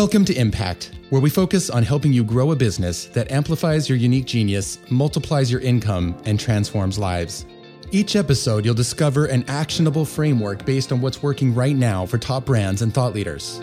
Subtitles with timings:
[0.00, 3.98] Welcome to Impact, where we focus on helping you grow a business that amplifies your
[3.98, 7.44] unique genius, multiplies your income, and transforms lives.
[7.90, 12.46] Each episode, you'll discover an actionable framework based on what's working right now for top
[12.46, 13.60] brands and thought leaders.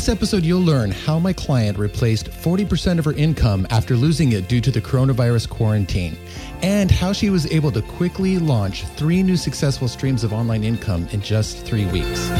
[0.00, 4.48] This episode, you'll learn how my client replaced 40% of her income after losing it
[4.48, 6.16] due to the coronavirus quarantine,
[6.62, 11.06] and how she was able to quickly launch three new successful streams of online income
[11.12, 12.30] in just three weeks.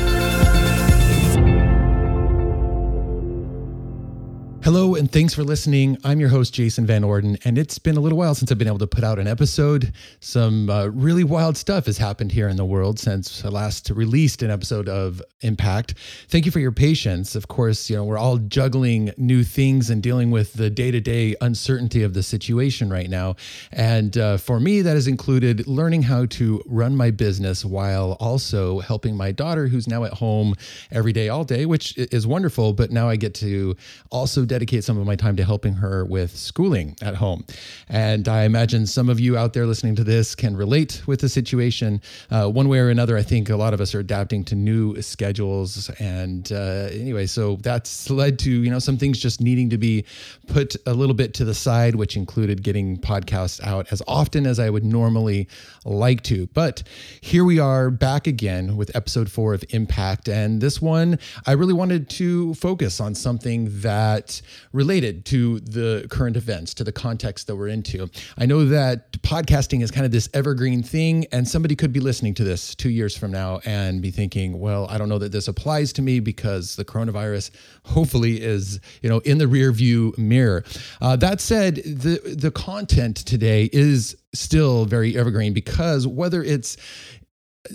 [4.65, 5.97] Hello, and thanks for listening.
[6.05, 8.69] I'm your host, Jason Van Orden, and it's been a little while since I've been
[8.69, 9.95] able to put out an episode.
[10.21, 14.43] Some uh, really wild stuff has happened here in the world since I last released
[14.43, 15.95] an episode of Impact.
[16.29, 17.35] Thank you for your patience.
[17.35, 21.01] Of course, you know, we're all juggling new things and dealing with the day to
[21.01, 23.37] day uncertainty of the situation right now.
[23.73, 28.81] And uh, for me, that has included learning how to run my business while also
[28.81, 30.55] helping my daughter, who's now at home
[30.91, 32.75] every day, all day, which is wonderful.
[32.75, 33.77] But now I get to
[34.11, 37.45] also dedicate some of my time to helping her with schooling at home.
[37.89, 41.29] And I imagine some of you out there listening to this can relate with the
[41.29, 42.03] situation.
[42.29, 45.01] Uh, one way or another, I think a lot of us are adapting to new
[45.01, 45.91] schedules.
[46.01, 50.05] And uh, anyway, so that's led to, you know, some things just needing to be
[50.49, 54.59] put a little bit to the side, which included getting podcasts out as often as
[54.59, 55.47] I would normally
[55.85, 56.49] like to.
[56.49, 56.83] But
[57.21, 60.29] here we are back again with episode four of Impact.
[60.29, 64.43] And this one, I really wanted to focus on something that
[64.81, 68.09] related to the current events, to the context that we're into.
[68.39, 72.33] I know that podcasting is kind of this evergreen thing, and somebody could be listening
[72.37, 75.49] to this two years from now and be thinking, well, I don't know that this
[75.49, 77.51] applies to me because the coronavirus
[77.85, 80.65] hopefully is, you know, in the rear view mirror.
[81.03, 86.79] Uh, that said, the the content today is still very evergreen because whether it's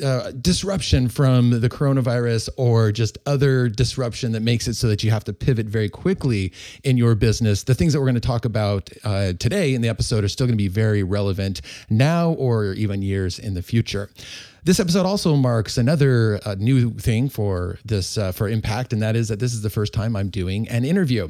[0.03, 5.11] uh, disruption from the coronavirus or just other disruption that makes it so that you
[5.11, 6.51] have to pivot very quickly
[6.83, 9.87] in your business, the things that we're going to talk about uh, today in the
[9.87, 14.09] episode are still going to be very relevant now or even years in the future.
[14.65, 19.15] This episode also marks another uh, new thing for this uh, for Impact, and that
[19.15, 21.29] is that this is the first time I'm doing an interview.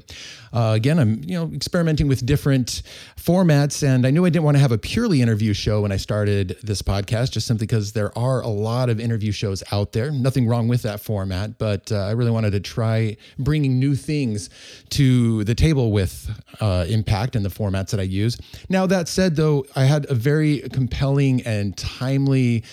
[0.53, 2.81] Uh, again, I'm you know experimenting with different
[3.17, 5.97] formats, and I knew I didn't want to have a purely interview show when I
[5.97, 10.11] started this podcast, just simply because there are a lot of interview shows out there.
[10.11, 14.49] Nothing wrong with that format, but uh, I really wanted to try bringing new things
[14.91, 16.31] to the table with
[16.61, 18.37] uh, Impact and the formats that I use.
[18.69, 22.63] Now that said, though, I had a very compelling and timely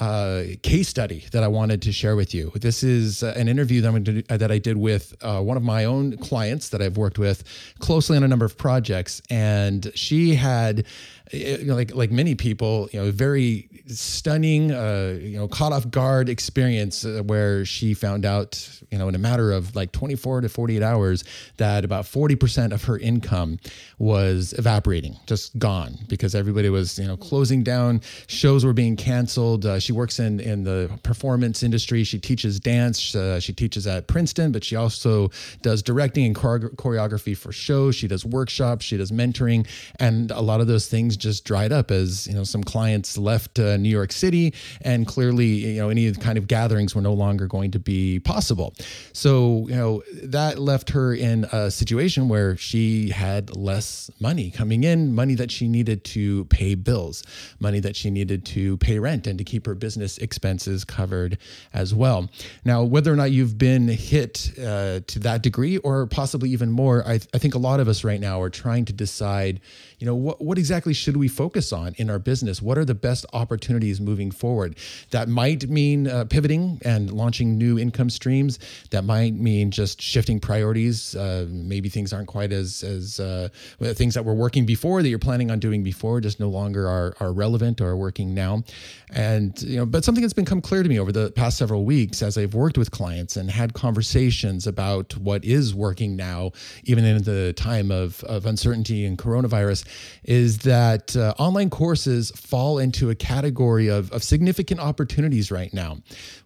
[0.00, 2.50] uh, case study that I wanted to share with you.
[2.56, 5.62] This is uh, an interview that, do, uh, that, I did with uh, one of
[5.62, 7.44] my own clients that I've worked with
[7.78, 10.84] closely on a number of projects, and she had
[11.32, 15.90] you know, like like many people, you know, very stunning, uh, you know, caught off
[15.90, 20.42] guard experience uh, where she found out, you know, in a matter of like 24
[20.42, 21.24] to 48 hours,
[21.56, 23.58] that about 40% of her income
[23.98, 28.00] was evaporating, just gone, because everybody was, you know, closing down.
[28.26, 29.66] Shows were being canceled.
[29.66, 32.04] Uh, she works in in the performance industry.
[32.04, 33.14] She teaches dance.
[33.14, 35.30] Uh, she teaches at Princeton, but she also
[35.62, 37.94] does directing and choreography for shows.
[37.94, 38.84] She does workshops.
[38.84, 39.66] She does mentoring,
[40.00, 43.58] and a lot of those things just dried up as you know some clients left
[43.58, 47.46] uh, New York City, and clearly you know any kind of gatherings were no longer
[47.46, 48.74] going to be possible.
[49.12, 54.84] So you know that left her in a situation where she had less money coming
[54.84, 57.22] in, money that she needed to pay bills,
[57.60, 61.38] money that she needed to pay rent, and to keep her business expenses covered
[61.72, 62.30] as well.
[62.64, 67.06] Now, whether or not you've been hit uh, to that degree, or possibly even more,
[67.06, 69.60] I, I think a lot of us right now are trying to decide
[70.04, 72.60] you know what, what exactly should we focus on in our business?
[72.60, 74.76] What are the best opportunities moving forward?
[75.12, 78.58] That might mean uh, pivoting and launching new income streams.
[78.90, 81.16] That might mean just shifting priorities.
[81.16, 83.48] Uh, maybe things aren't quite as as uh,
[83.80, 87.16] things that were working before that you're planning on doing before just no longer are,
[87.18, 88.62] are relevant or are working now.
[89.10, 92.20] And you know but something that's become clear to me over the past several weeks
[92.20, 96.50] as i've worked with clients and had conversations about what is working now
[96.84, 99.84] even in the time of, of uncertainty and coronavirus
[100.24, 105.98] is that uh, online courses fall into a category of, of significant opportunities right now.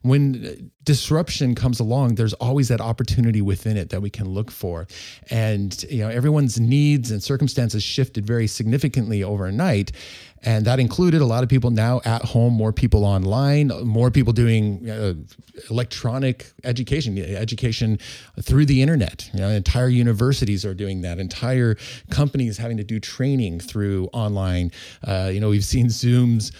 [0.03, 4.87] When disruption comes along, there's always that opportunity within it that we can look for.
[5.31, 9.93] And you know, everyone's needs and circumstances shifted very significantly overnight.
[10.43, 14.32] And that included a lot of people now at home, more people online, more people
[14.32, 15.14] doing uh,
[15.70, 17.99] electronic education, education
[18.40, 19.29] through the internet.
[19.32, 21.19] You know, entire universities are doing that.
[21.19, 21.76] Entire
[22.11, 24.70] companies having to do training through online.
[25.05, 26.52] Uh, you know, we've seen Zooms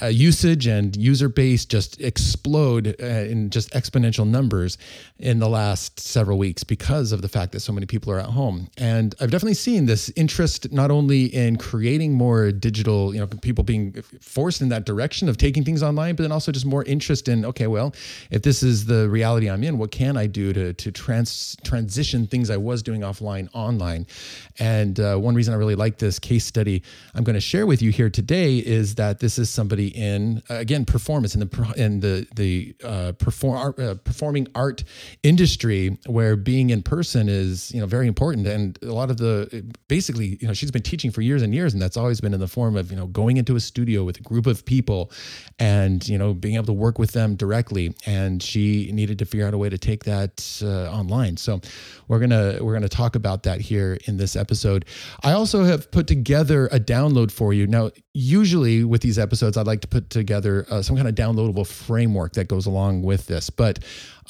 [0.00, 4.78] uh, usage and user base just explode uh, in just exponential numbers
[5.18, 8.26] in the last several weeks because of the fact that so many people are at
[8.26, 8.68] home.
[8.78, 13.64] And I've definitely seen this interest not only in creating more digital, you know, people
[13.64, 17.28] being forced in that direction of taking things online, but then also just more interest
[17.28, 17.94] in, okay, well,
[18.30, 22.26] if this is the reality I'm in, what can I do to, to trans, transition
[22.26, 24.06] things I was doing offline online?
[24.58, 26.82] And uh, one reason I really like this case study
[27.14, 30.54] I'm going to share with you here today is that this is somebody in, uh,
[30.54, 34.84] again, performance in the, in the, the uh, perform, uh, performing art
[35.22, 38.46] industry where being in person is, you know, very important.
[38.46, 41.72] And a lot of the, basically, you know, she's been teaching for years and years,
[41.72, 44.18] and that's always been in the form of, you know, going into a studio with
[44.18, 45.10] a group of people
[45.58, 47.94] and, you know, being able to work with them directly.
[48.04, 51.36] And she needed to figure out a way to take that uh, online.
[51.38, 51.60] So
[52.08, 54.84] we're to, we're to talk about that here in this episode.
[55.22, 57.66] I also have put together a download for you.
[57.66, 61.66] Now, usually with these episodes, I'd like to put together uh, some kind of downloadable
[61.66, 63.50] framework that goes along with this.
[63.50, 63.80] But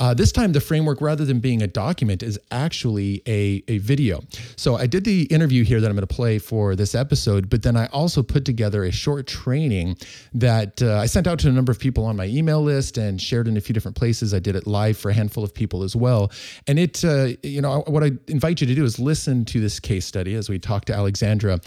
[0.00, 4.22] uh, this time, the framework, rather than being a document, is actually a, a video.
[4.56, 7.62] So I did the interview here that I'm going to play for this episode, but
[7.62, 9.96] then I also put together a short training
[10.34, 13.20] that uh, I sent out to a number of people on my email list and
[13.20, 14.32] shared in a few different places.
[14.32, 16.30] I did it live for a handful of people as well.
[16.66, 19.78] And it, uh, you know, what I invite you to do is listen to this
[19.78, 21.60] case study as we talk to Alexandra.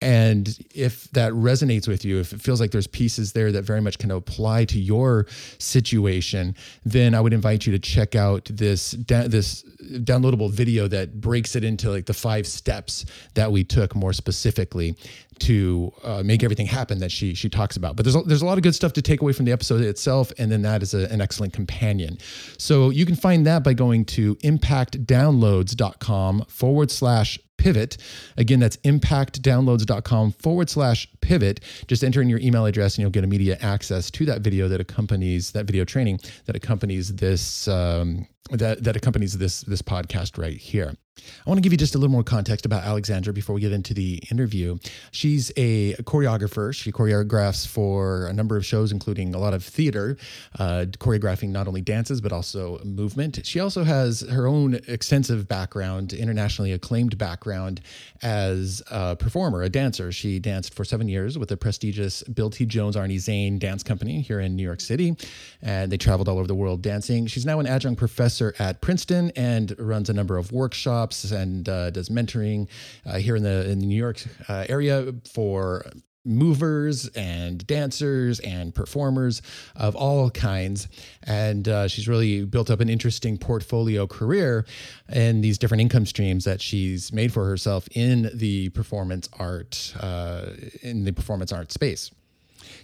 [0.00, 3.80] And if that resonates with you, if it feels like there's pieces there that very
[3.80, 5.26] much can apply to your
[5.58, 9.64] situation, then I would invite you to check out this this
[10.04, 13.04] downloadable video that breaks it into like the five steps
[13.34, 14.96] that we took more specifically
[15.38, 17.96] to uh, make everything happen that she she talks about.
[17.96, 19.80] But there's a, there's a lot of good stuff to take away from the episode
[19.80, 22.18] itself, and then that is a, an excellent companion.
[22.58, 27.96] So you can find that by going to impactdownloads.com forward slash pivot.
[28.36, 31.60] Again, that's impactdownloads.com forward slash pivot.
[31.86, 34.80] Just enter in your email address and you'll get immediate access to that video that
[34.80, 40.56] accompanies that video training that accompanies this um, that that accompanies this this podcast right
[40.56, 40.94] here.
[41.18, 43.70] I want to give you just a little more context about Alexandra before we get
[43.70, 44.78] into the interview.
[45.10, 46.74] She's a choreographer.
[46.74, 50.16] She choreographs for a number of shows, including a lot of theater,
[50.58, 53.44] uh, choreographing not only dances but also movement.
[53.44, 57.82] She also has her own extensive background, internationally acclaimed background
[58.22, 60.12] as a performer, a dancer.
[60.12, 62.64] She danced for seven years with the prestigious Bill T.
[62.64, 65.14] Jones Arnie Zane Dance Company here in New York City,
[65.60, 67.26] and they traveled all over the world dancing.
[67.26, 71.90] She's now an adjunct professor at Princeton and runs a number of workshops and uh,
[71.90, 72.68] does mentoring
[73.04, 75.84] uh, here in the in the New York uh, area for
[76.24, 79.42] movers and dancers and performers
[79.74, 80.88] of all kinds.
[81.24, 84.64] And uh, she's really built up an interesting portfolio career
[85.08, 90.46] and these different income streams that she's made for herself in the performance art uh,
[90.82, 92.10] in the performance art space.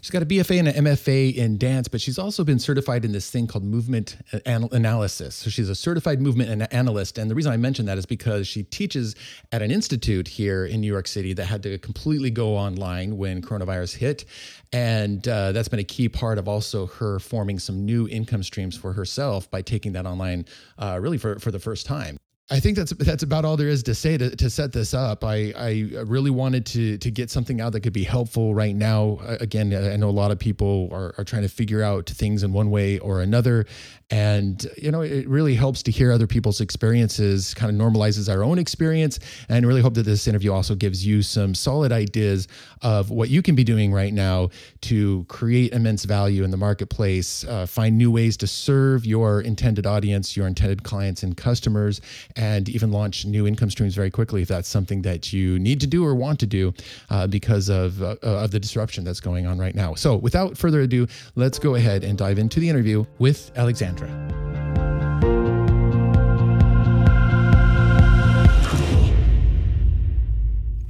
[0.01, 3.13] She's got a BFA and an MFA in dance, but she's also been certified in
[3.13, 5.35] this thing called movement analysis.
[5.35, 7.19] So she's a certified movement analyst.
[7.19, 9.17] And the reason I mention that is because she teaches
[9.53, 13.43] at an institute here in New York City that had to completely go online when
[13.43, 14.25] coronavirus hit.
[14.73, 18.77] And uh, that's been a key part of also her forming some new income streams
[18.77, 20.47] for herself by taking that online
[20.79, 22.19] uh, really for, for the first time.
[22.51, 25.23] I think that's that's about all there is to say to, to set this up.
[25.23, 29.19] I, I really wanted to to get something out that could be helpful right now.
[29.41, 32.55] Again, I know a lot of people are, are trying to figure out things in
[32.55, 33.67] one way or another,
[34.11, 37.53] and you know it really helps to hear other people's experiences.
[37.53, 39.19] Kind of normalizes our own experience,
[39.51, 42.49] and really hope that this interview also gives you some solid ideas
[42.81, 44.49] of what you can be doing right now
[44.81, 49.85] to create immense value in the marketplace, uh, find new ways to serve your intended
[49.85, 52.01] audience, your intended clients and customers
[52.39, 55.87] and even launch new income streams very quickly if that's something that you need to
[55.87, 56.73] do or want to do
[57.11, 59.95] uh, because of, uh, of the disruption that's going on right now.
[59.95, 64.09] So, without further ado, let's go ahead and dive into the interview with Alexandra.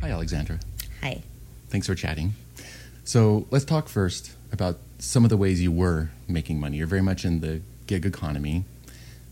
[0.03, 0.61] Hi, Alexandra.
[1.01, 1.23] Hi.
[1.71, 2.35] Thanks for chatting.
[3.05, 6.77] So, let's talk first about some of the ways you were making money.
[6.77, 8.65] You're very much in the gig economy,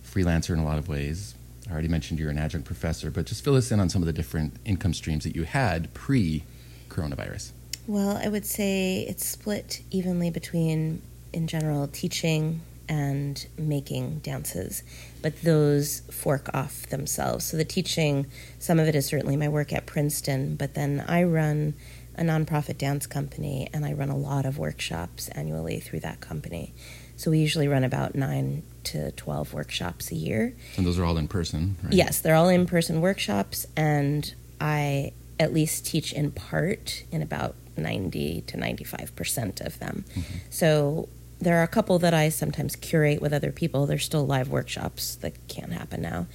[0.02, 1.34] freelancer in a lot of ways,
[1.68, 4.06] I already mentioned you're an adjunct professor, but just fill us in on some of
[4.06, 6.44] the different income streams that you had pre
[6.88, 7.52] coronavirus.
[7.86, 14.82] Well, I would say it's split evenly between, in general, teaching and making dances,
[15.22, 17.44] but those fork off themselves.
[17.44, 18.26] So the teaching,
[18.58, 21.74] some of it is certainly my work at Princeton, but then I run
[22.16, 26.72] a nonprofit dance company and I run a lot of workshops annually through that company.
[27.16, 30.54] So we usually run about nine to 12 workshops a year.
[30.76, 31.92] And those are all in person, right?
[31.92, 37.54] Yes, they're all in person workshops, and I at least teach in part in about
[37.76, 40.04] 90 to 95% of them.
[40.14, 40.34] Mm-hmm.
[40.50, 41.08] So
[41.40, 43.86] there are a couple that I sometimes curate with other people.
[43.86, 46.26] There's still live workshops that can't happen now,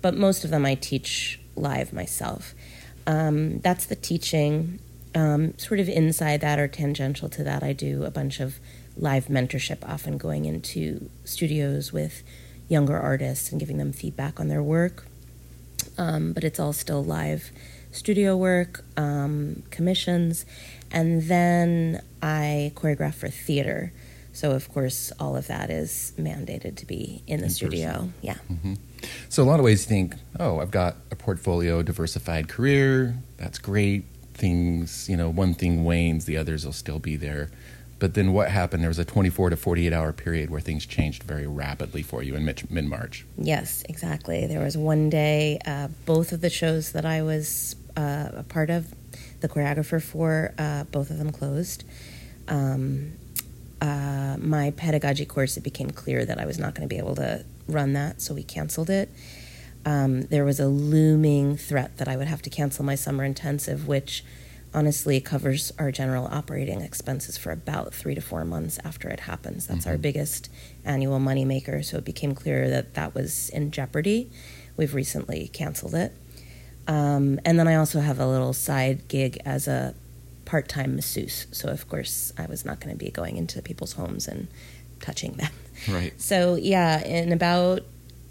[0.00, 2.54] but most of them I teach live myself.
[3.06, 4.80] Um, that's the teaching.
[5.14, 8.58] Um, sort of inside that or tangential to that, I do a bunch of
[8.96, 12.22] live mentorship, often going into studios with
[12.68, 15.06] younger artists and giving them feedback on their work.
[15.98, 17.50] Um, but it's all still live
[17.92, 20.44] studio work, um, commissions,
[20.90, 23.92] and then I choreograph for theater.
[24.32, 27.88] So, of course, all of that is mandated to be in the in studio.
[27.92, 28.14] Person.
[28.20, 28.36] Yeah.
[28.52, 28.74] Mm-hmm.
[29.30, 33.16] So, a lot of ways you think, oh, I've got a portfolio, diversified career.
[33.38, 34.04] That's great.
[34.34, 37.50] Things, you know, one thing wanes, the others will still be there.
[37.98, 38.82] But then what happened?
[38.82, 42.34] There was a 24 to 48 hour period where things changed very rapidly for you
[42.34, 43.24] in mid March.
[43.38, 44.46] Yes, exactly.
[44.46, 48.70] There was one day, uh, both of the shows that I was uh, a part
[48.70, 48.94] of,
[49.40, 51.84] the choreographer for, uh, both of them closed.
[52.48, 53.12] Um,
[53.80, 57.14] uh, my pedagogy course, it became clear that I was not going to be able
[57.16, 59.10] to run that, so we canceled it.
[59.84, 63.86] Um, there was a looming threat that I would have to cancel my summer intensive,
[63.86, 64.24] which
[64.76, 69.66] honestly covers our general operating expenses for about three to four months after it happens.
[69.66, 69.90] That's mm-hmm.
[69.90, 70.50] our biggest
[70.84, 71.82] annual moneymaker.
[71.82, 74.30] So it became clear that that was in jeopardy.
[74.76, 76.12] We've recently canceled it.
[76.86, 79.94] Um, and then I also have a little side gig as a
[80.44, 81.46] part time masseuse.
[81.52, 84.46] So, of course, I was not going to be going into people's homes and
[85.00, 85.50] touching them.
[85.88, 86.12] Right.
[86.20, 87.80] So, yeah, in about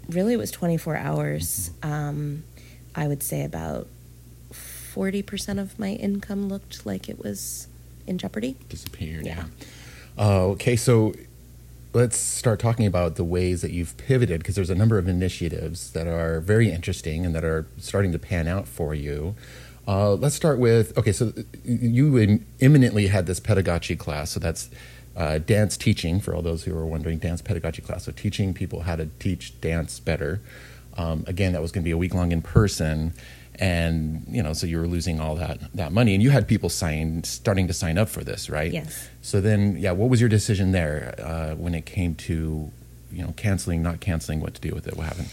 [0.08, 1.92] really it was 24 hours, mm-hmm.
[1.92, 2.44] um,
[2.94, 3.88] I would say about
[4.96, 7.68] 40% of my income looked like it was
[8.06, 8.56] in jeopardy.
[8.68, 9.44] Disappeared, yeah.
[10.16, 10.24] yeah.
[10.24, 11.12] Uh, okay, so
[11.92, 15.92] let's start talking about the ways that you've pivoted because there's a number of initiatives
[15.92, 19.34] that are very interesting and that are starting to pan out for you.
[19.86, 21.12] Uh, let's start with okay.
[21.12, 21.32] So
[21.64, 24.30] you imminently had this pedagogy class.
[24.30, 24.68] So that's
[25.14, 27.18] uh, dance teaching for all those who are wondering.
[27.18, 28.04] Dance pedagogy class.
[28.04, 30.40] So teaching people how to teach dance better.
[30.98, 33.12] Um, again, that was going to be a week long in person,
[33.58, 36.68] and you know, so you were losing all that that money, and you had people
[36.68, 38.72] sign starting to sign up for this, right?
[38.72, 39.08] Yes.
[39.22, 42.70] So then, yeah, what was your decision there uh, when it came to
[43.12, 44.96] you know canceling, not canceling, what to do with it?
[44.96, 45.28] What happened?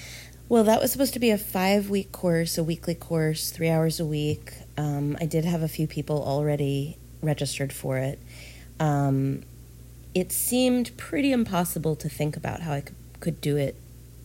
[0.50, 4.00] Well, that was supposed to be a five week course, a weekly course, three hours
[4.00, 4.54] a week.
[4.78, 8.20] Um, I did have a few people already registered for it.
[8.80, 9.44] Um,
[10.14, 13.76] it seemed pretty impossible to think about how I could, could do it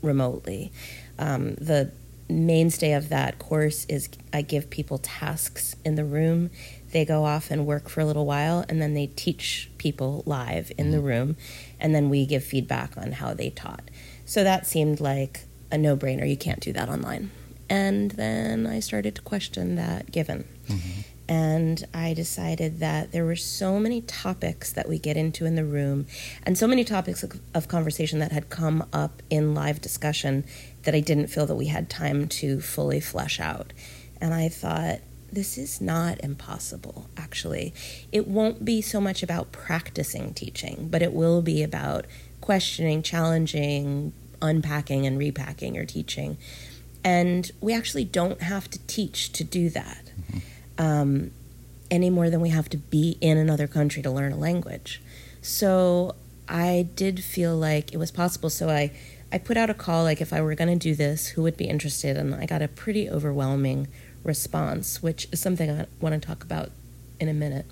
[0.02, 0.72] remotely.
[1.18, 1.92] Um, the
[2.28, 6.50] mainstay of that course is I give people tasks in the room.
[6.92, 10.72] They go off and work for a little while, and then they teach people live
[10.78, 11.06] in the mm-hmm.
[11.06, 11.36] room,
[11.78, 13.90] and then we give feedback on how they taught.
[14.24, 16.28] So that seemed like a no brainer.
[16.28, 17.30] You can't do that online.
[17.70, 20.46] And then I started to question that given.
[20.68, 21.00] Mm-hmm.
[21.28, 25.64] And I decided that there were so many topics that we get into in the
[25.64, 26.06] room
[26.44, 27.22] and so many topics
[27.54, 30.44] of, conversation that had come up in live discussion
[30.84, 33.74] that I didn't feel that we had time to fully flesh out.
[34.22, 37.74] And I thought, this is not impossible, actually.
[38.10, 42.06] It won't be so much about practicing teaching, but it will be about
[42.40, 46.38] questioning, challenging, unpacking and repacking your teaching.
[47.04, 50.38] And we actually don't have to teach to do that mm-hmm.
[50.78, 51.32] Um,
[51.90, 55.02] any more than we have to be in another country to learn a language.
[55.42, 56.14] So
[56.48, 58.50] I did feel like it was possible.
[58.50, 58.92] So I,
[59.32, 61.56] I put out a call like if I were going to do this, who would
[61.56, 62.16] be interested?
[62.16, 63.88] And I got a pretty overwhelming
[64.24, 66.70] response, which is something I want to talk about
[67.20, 67.66] in a minute.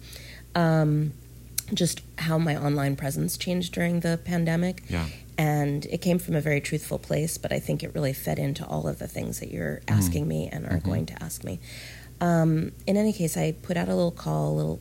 [0.54, 1.12] Um,
[1.75, 4.82] just how my online presence changed during the pandemic.
[4.88, 5.06] Yeah
[5.38, 8.64] and it came from a very truthful place but i think it really fed into
[8.66, 9.98] all of the things that you're mm-hmm.
[9.98, 10.28] asking mm.
[10.28, 10.88] me and are mm-hmm.
[10.88, 11.60] going to ask me
[12.20, 14.80] um, in any case i put out a little call a little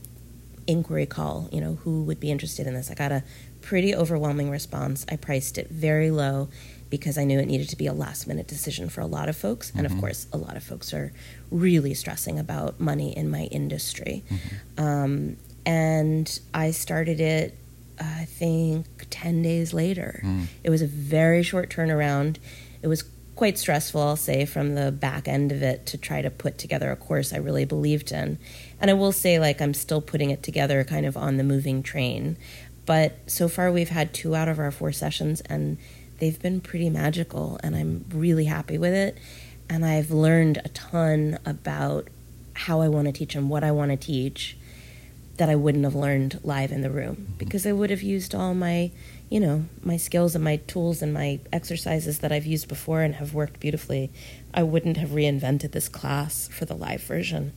[0.68, 3.24] inquiry call you know who would be interested in this i got a
[3.62, 6.48] pretty overwhelming response i priced it very low
[6.90, 9.36] because i knew it needed to be a last minute decision for a lot of
[9.36, 9.80] folks mm-hmm.
[9.80, 10.02] and of mm-hmm.
[10.02, 11.12] course a lot of folks are
[11.52, 14.84] really stressing about money in my industry mm-hmm.
[14.84, 17.58] um, and i started it
[18.00, 20.22] I think 10 days later.
[20.24, 20.48] Mm.
[20.64, 22.38] It was a very short turnaround.
[22.82, 23.04] It was
[23.36, 26.92] quite stressful, I'll say, from the back end of it to try to put together
[26.92, 28.38] a course I really believed in.
[28.80, 31.84] And I will say, like, I'm still putting it together kind of on the moving
[31.84, 32.38] train.
[32.86, 35.78] But so far, we've had two out of our four sessions, and
[36.20, 39.18] they've been pretty magical, and I'm really happy with it.
[39.70, 42.08] And I've learned a ton about
[42.54, 44.58] how I want to teach and what I want to teach
[45.38, 47.34] that I wouldn't have learned live in the room mm-hmm.
[47.38, 48.92] because I would have used all my,
[49.30, 53.16] you know, my skills and my tools and my exercises that I've used before and
[53.16, 54.12] have worked beautifully.
[54.54, 57.54] I wouldn't have reinvented this class for the live version.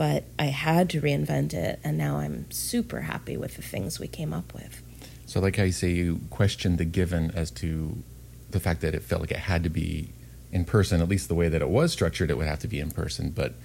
[0.00, 4.08] but I had to reinvent it, and now I'm super happy with the things we
[4.08, 4.80] came up with.
[5.26, 8.02] So, like you say, you questioned the given as to
[8.50, 10.14] the fact that it felt like it had to be
[10.52, 12.80] in person, at least the way that it was structured, it would have to be
[12.80, 13.28] in person.
[13.28, 13.56] But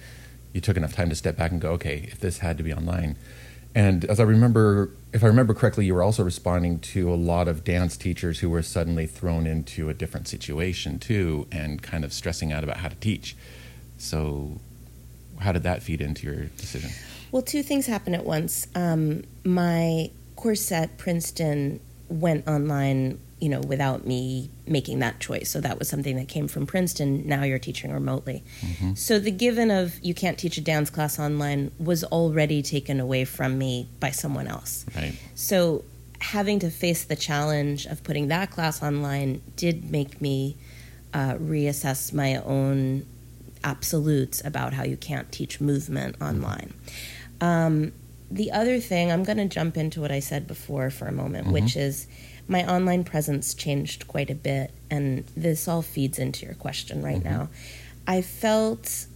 [0.52, 2.72] you took enough time to step back and go, okay, if this had to be
[2.74, 3.16] online.
[3.76, 7.46] And as I remember, if I remember correctly, you were also responding to a lot
[7.46, 12.14] of dance teachers who were suddenly thrown into a different situation too, and kind of
[12.14, 13.36] stressing out about how to teach.
[13.98, 14.60] So,
[15.40, 16.90] how did that feed into your decision?
[17.30, 18.66] Well, two things happened at once.
[18.74, 21.78] Um, my course at Princeton
[22.08, 25.50] went online, you know, without me making that choice.
[25.50, 27.26] So that was something that came from Princeton.
[27.26, 28.42] Now you're teaching remotely.
[28.60, 28.94] Mm-hmm.
[28.94, 33.24] So the given of you can't teach a dance class online was already taken away
[33.26, 34.86] from me by someone else.
[34.96, 35.14] Right.
[35.34, 35.84] So
[36.20, 40.56] having to face the challenge of putting that class online did make me
[41.12, 43.04] uh, reassess my own
[43.64, 46.72] absolutes about how you can't teach movement online.
[47.40, 47.92] Um,
[48.30, 51.44] the other thing, I'm going to jump into what I said before for a moment,
[51.44, 51.52] mm-hmm.
[51.52, 52.06] which is
[52.48, 57.16] my online presence changed quite a bit, and this all feeds into your question right
[57.16, 57.28] mm-hmm.
[57.28, 57.48] now.
[58.06, 59.06] I felt,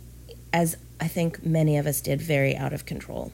[0.52, 3.32] as I think many of us did, very out of control.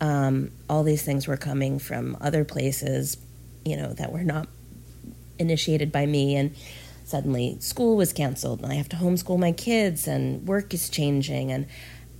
[0.00, 3.16] Um, all these things were coming from other places,
[3.64, 4.48] you know, that were not
[5.38, 6.54] initiated by me, and
[7.04, 11.52] suddenly school was canceled, and I have to homeschool my kids, and work is changing,
[11.52, 11.66] and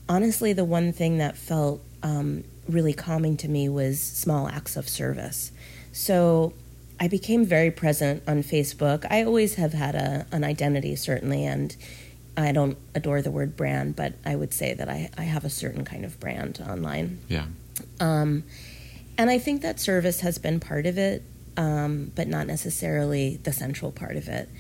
[0.09, 4.89] honestly, the one thing that felt um, really calming to me was small acts of
[4.89, 5.53] service.
[5.93, 6.53] So
[7.01, 9.07] I became very present on Facebook.
[9.11, 11.75] I always have had a, an identity, certainly, and
[12.37, 15.51] I don't adore the word brand, but I would say that I, I have a
[15.51, 17.19] certain kind of brand online.
[17.29, 17.47] Yeah.
[17.99, 18.45] Um,
[19.17, 21.23] and I think that service has been part of it,
[21.57, 24.51] um, but not necessarily the central part of it.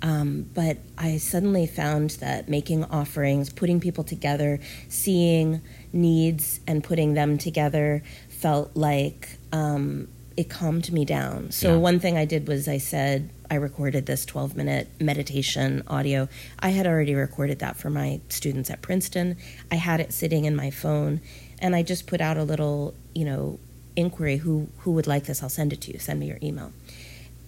[0.00, 5.60] Um, but I suddenly found that making offerings, putting people together, seeing
[5.92, 10.06] needs and putting them together felt like um,
[10.38, 11.50] it calmed me down.
[11.50, 11.76] So, yeah.
[11.78, 16.28] one thing I did was I said, I recorded this 12 minute meditation audio.
[16.60, 19.36] I had already recorded that for my students at Princeton.
[19.70, 21.20] I had it sitting in my phone,
[21.58, 23.58] and I just put out a little, you know,
[23.98, 26.72] inquiry who who would like this i'll send it to you send me your email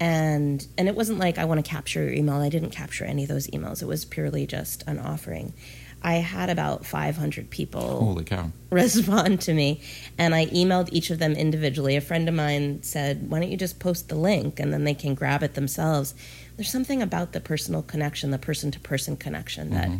[0.00, 3.22] and and it wasn't like i want to capture your email i didn't capture any
[3.22, 5.52] of those emails it was purely just an offering
[6.02, 8.50] I had about 500 people Holy cow.
[8.70, 9.82] respond to me,
[10.16, 11.96] and I emailed each of them individually.
[11.96, 14.94] A friend of mine said, "Why don't you just post the link and then they
[14.94, 16.14] can grab it themselves?"
[16.56, 19.98] There's something about the personal connection, the person-to-person connection that mm-hmm.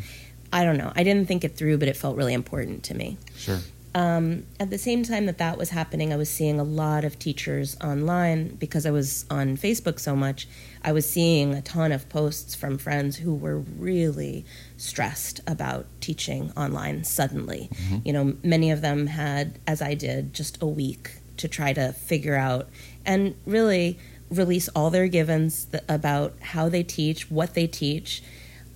[0.53, 0.93] I don't know.
[0.95, 3.19] I didn't think it through, but it felt really important to me.
[3.37, 3.59] Sure.
[3.95, 7.19] Um, at the same time that that was happening, I was seeing a lot of
[7.19, 10.47] teachers online because I was on Facebook so much.
[10.85, 14.45] I was seeing a ton of posts from friends who were really
[14.77, 17.69] stressed about teaching online suddenly.
[17.73, 17.97] Mm-hmm.
[18.05, 21.93] You know, many of them had, as I did, just a week to try to
[21.93, 22.69] figure out
[23.05, 23.99] and really
[24.31, 28.23] release all their givens about how they teach, what they teach,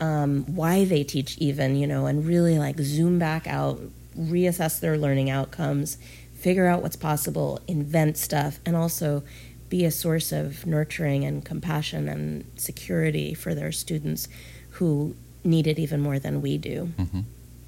[0.01, 3.81] um, why they teach, even, you know, and really like zoom back out
[4.19, 5.99] reassess their learning outcomes,
[6.35, 9.23] figure out what's possible, invent stuff, and also
[9.69, 14.29] be a source of nurturing and compassion and security for their students
[14.73, 16.93] who need it even more than we do.
[16.99, 17.21] Mm-hmm.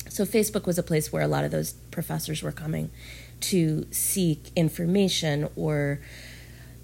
[0.08, 2.90] So, Facebook was a place where a lot of those professors were coming
[3.40, 6.00] to seek information or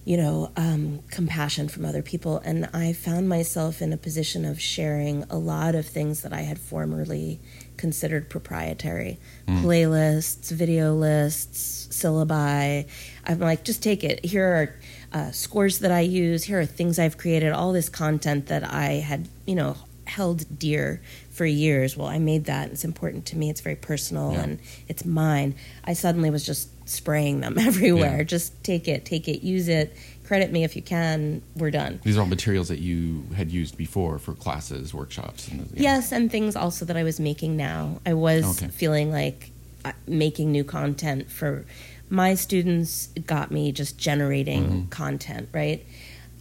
[0.04, 2.38] you know, um, compassion from other people.
[2.38, 6.40] And I found myself in a position of sharing a lot of things that I
[6.40, 7.40] had formerly
[7.82, 9.18] considered proprietary
[9.48, 9.60] mm.
[9.60, 12.86] playlists, video lists, syllabi.
[13.26, 14.24] I'm like, just take it.
[14.24, 14.74] Here are
[15.12, 16.44] uh, scores that I use.
[16.44, 21.02] Here are things I've created, all this content that I had, you know, held dear
[21.30, 21.96] for years.
[21.96, 22.70] Well, I made that.
[22.70, 23.50] It's important to me.
[23.50, 24.42] It's very personal yeah.
[24.42, 25.56] and it's mine.
[25.82, 28.18] I suddenly was just spraying them everywhere.
[28.18, 28.22] Yeah.
[28.22, 29.96] Just take it, take it, use it.
[30.24, 31.42] Credit me if you can.
[31.56, 32.00] We're done.
[32.04, 35.48] These are all materials that you had used before for classes, workshops.
[35.48, 35.94] And, yeah.
[35.94, 38.00] Yes, and things also that I was making now.
[38.06, 38.70] I was okay.
[38.70, 39.50] feeling like
[39.84, 41.64] uh, making new content for
[42.08, 44.88] my students got me just generating mm-hmm.
[44.88, 45.84] content, right?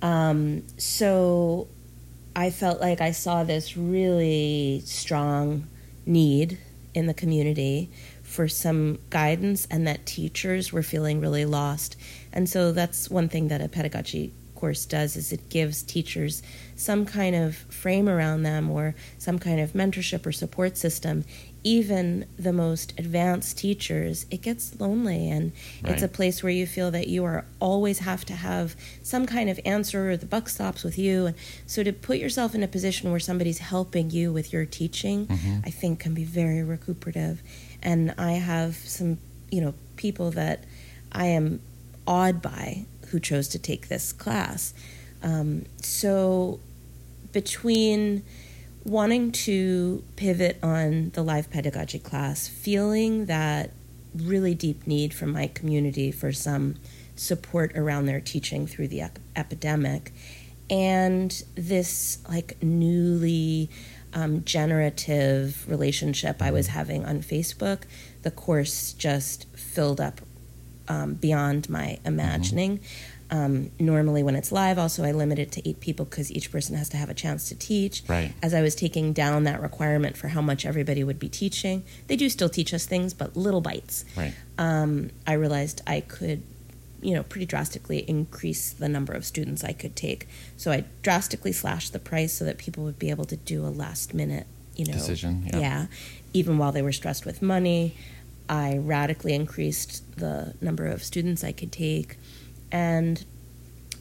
[0.01, 1.67] Um, so
[2.35, 5.67] I felt like I saw this really strong
[6.05, 6.57] need
[6.93, 7.89] in the community
[8.23, 11.95] for some guidance and that teachers were feeling really lost.
[12.33, 16.43] And so that's one thing that a pedagogy course does is it gives teachers
[16.75, 21.25] some kind of frame around them or some kind of mentorship or support system
[21.63, 25.51] even the most advanced teachers, it gets lonely and
[25.83, 25.93] right.
[25.93, 29.49] it's a place where you feel that you are always have to have some kind
[29.49, 31.27] of answer or the buck stops with you.
[31.27, 31.35] And
[31.67, 35.59] so to put yourself in a position where somebody's helping you with your teaching, mm-hmm.
[35.63, 37.41] I think can be very recuperative.
[37.83, 39.19] And I have some,
[39.51, 40.63] you know, people that
[41.11, 41.61] I am
[42.11, 44.73] awed by who chose to take this class.
[45.23, 46.59] Um, so
[47.31, 48.23] between
[48.83, 53.71] wanting to pivot on the live pedagogy class, feeling that
[54.13, 56.75] really deep need from my community for some
[57.15, 60.11] support around their teaching through the ep- epidemic,
[60.69, 63.69] and this like newly
[64.13, 67.83] um, generative relationship I was having on Facebook,
[68.23, 70.19] the course just filled up
[70.91, 72.79] um, beyond my imagining.
[72.79, 73.37] Mm-hmm.
[73.37, 76.75] Um, normally, when it's live, also I limit it to eight people because each person
[76.75, 78.03] has to have a chance to teach.
[78.09, 78.33] Right.
[78.43, 82.17] As I was taking down that requirement for how much everybody would be teaching, they
[82.17, 84.03] do still teach us things, but little bites.
[84.17, 84.33] Right.
[84.57, 86.43] Um, I realized I could,
[87.01, 90.27] you know, pretty drastically increase the number of students I could take.
[90.57, 93.71] So I drastically slashed the price so that people would be able to do a
[93.71, 95.47] last minute, you know, decision.
[95.53, 95.59] Yeah.
[95.59, 95.85] yeah
[96.33, 97.95] even while they were stressed with money.
[98.49, 102.17] I radically increased the number of students I could take.
[102.71, 103.23] And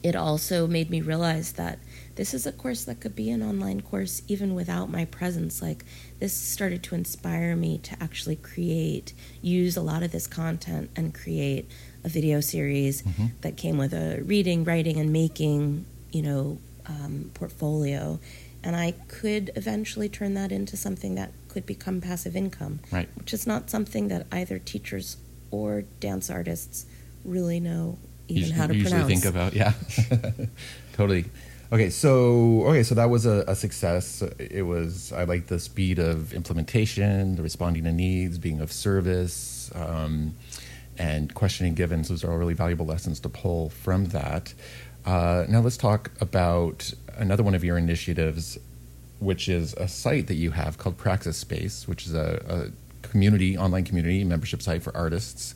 [0.03, 1.79] it also made me realize that
[2.15, 5.61] this is a course that could be an online course even without my presence.
[5.61, 5.85] Like,
[6.19, 11.13] this started to inspire me to actually create, use a lot of this content and
[11.13, 11.69] create
[12.03, 13.27] a video series mm-hmm.
[13.41, 18.19] that came with a reading, writing, and making, you know, um, portfolio.
[18.63, 23.09] And I could eventually turn that into something that could become passive income, right.
[23.15, 25.17] which is not something that either teachers
[25.51, 26.85] or dance artists
[27.25, 29.11] really know even usually, how to usually pronounce.
[29.11, 29.53] think about.
[29.53, 29.73] Yeah,
[30.93, 31.25] totally.
[31.73, 34.21] Okay, so okay, so that was a, a, success.
[34.39, 39.71] It was I like the speed of implementation, the responding to needs, being of service,
[39.75, 40.35] um,
[40.97, 42.09] and questioning givens.
[42.09, 44.53] Those are all really valuable lessons to pull from that.
[45.05, 48.57] Uh, now let's talk about another one of your initiatives,
[49.21, 53.55] which is a site that you have called Praxis Space, which is a, a community,
[53.55, 55.53] online community membership site for artists,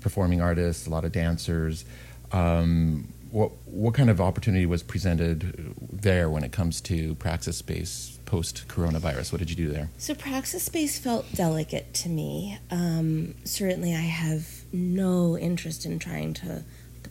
[0.00, 1.86] performing artists, a lot of dancers.
[2.30, 8.18] Um, what what kind of opportunity was presented there when it comes to Praxis Space
[8.26, 9.32] post coronavirus?
[9.32, 9.88] What did you do there?
[9.96, 12.58] So Praxis Space felt delicate to me.
[12.70, 16.64] Um, certainly, I have no interest in trying to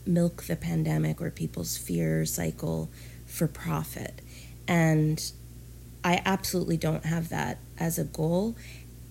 [0.06, 2.88] milk the pandemic or people's fear cycle
[3.26, 4.22] for profit,
[4.68, 5.32] and
[6.06, 8.54] I absolutely don't have that as a goal.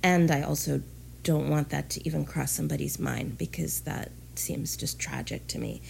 [0.01, 0.81] And I also
[1.23, 5.81] don't want that to even cross somebody's mind because that seems just tragic to me.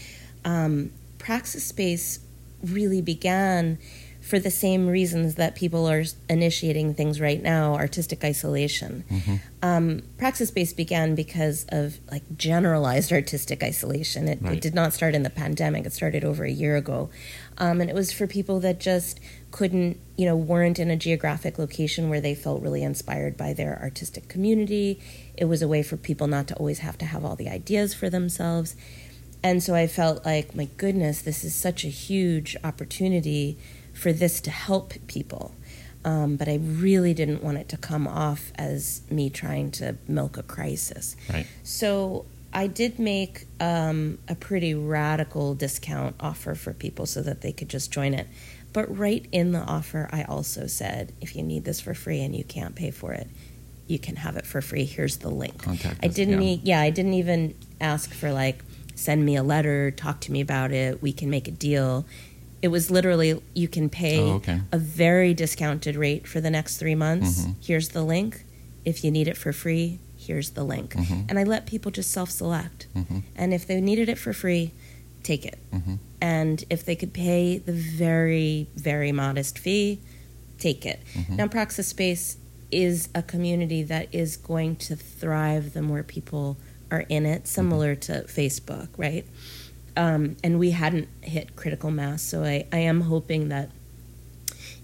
[0.43, 2.21] Um, Praxis Space
[2.63, 3.77] really began
[4.19, 9.35] for the same reasons that people are initiating things right now artistic isolation mm-hmm.
[9.61, 14.53] um, praxis space began because of like generalized artistic isolation it, right.
[14.53, 17.07] it, did not start in the pandemic it started over a year ago
[17.59, 19.19] um, and it was for people that just
[19.55, 23.79] couldn't you know weren't in a geographic location where they felt really inspired by their
[23.81, 24.99] artistic community
[25.35, 27.93] it was a way for people not to always have to have all the ideas
[27.93, 28.75] for themselves
[29.41, 33.57] and so i felt like my goodness this is such a huge opportunity
[33.95, 35.55] for this to help people.
[36.03, 40.37] Um, but I really didn't want it to come off as me trying to milk
[40.37, 41.15] a crisis.
[41.33, 41.47] Right.
[41.63, 47.51] So I did make um, a pretty radical discount offer for people so that they
[47.51, 48.27] could just join it.
[48.75, 52.35] But right in the offer, I also said, if you need this for free and
[52.35, 53.29] you can't pay for it,
[53.87, 54.83] you can have it for free.
[54.83, 55.63] Here's the link.
[55.63, 56.39] Contact I didn't yeah.
[56.39, 60.41] Need, yeah, I didn't even ask for like send me a letter, talk to me
[60.41, 62.05] about it, we can make a deal
[62.65, 64.59] it was literally you can pay oh, okay.
[64.71, 67.41] a very discounted rate for the next three months.
[67.41, 67.51] Mm-hmm.
[67.61, 68.43] Here's the link.
[68.83, 70.95] If you need it for free, here's the link.
[70.95, 71.29] Mm-hmm.
[71.29, 72.87] And I let people just self select.
[72.95, 73.19] Mm-hmm.
[73.35, 74.71] And if they needed it for free,
[75.25, 75.59] take it.
[75.73, 75.95] Mm-hmm.
[76.21, 79.99] And if they could pay the very, very modest fee,
[80.59, 81.01] take it.
[81.13, 81.35] Mm-hmm.
[81.35, 82.37] Now, Praxis Space
[82.71, 86.57] is a community that is going to thrive the more people
[86.89, 88.25] are in it, similar mm-hmm.
[88.25, 89.25] to Facebook, right?
[89.97, 92.21] um, and we hadn't hit critical mass.
[92.21, 93.69] So I, I am hoping that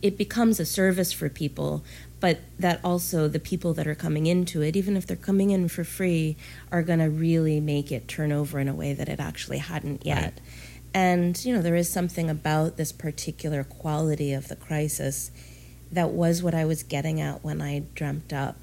[0.01, 1.83] it becomes a service for people,
[2.21, 5.67] but that also the people that are coming into it, even if they're coming in
[5.67, 6.37] for free,
[6.71, 10.05] are going to really make it turn over in a way that it actually hadn't
[10.05, 10.23] yet.
[10.23, 10.41] Right.
[10.93, 15.31] And, you know, there is something about this particular quality of the crisis
[15.91, 18.55] that was what I was getting at when I dreamt up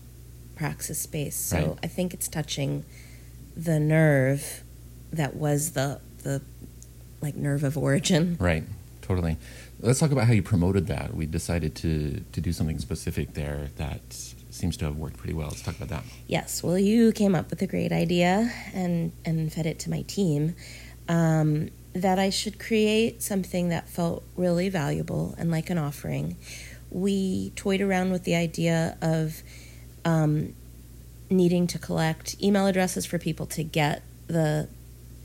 [0.57, 1.37] Praxis Space.
[1.37, 1.79] So right.
[1.83, 2.85] I think it's touching
[3.57, 4.63] the nerve
[5.13, 6.43] that was the the
[7.21, 8.37] like nerve of origin.
[8.39, 8.65] Right.
[9.09, 9.39] Totally.
[9.81, 11.15] Let's talk about how you promoted that.
[11.15, 14.03] We decided to to do something specific there that
[14.51, 15.49] seems to have worked pretty well.
[15.49, 16.05] Let's talk about that.
[16.27, 16.63] Yes.
[16.63, 20.55] Well, you came up with a great idea and and fed it to my team.
[21.09, 26.37] Um, that I should create something that felt really valuable and like an offering.
[26.91, 29.43] We toyed around with the idea of
[30.05, 30.55] um,
[31.31, 34.69] needing to collect email addresses for people to get the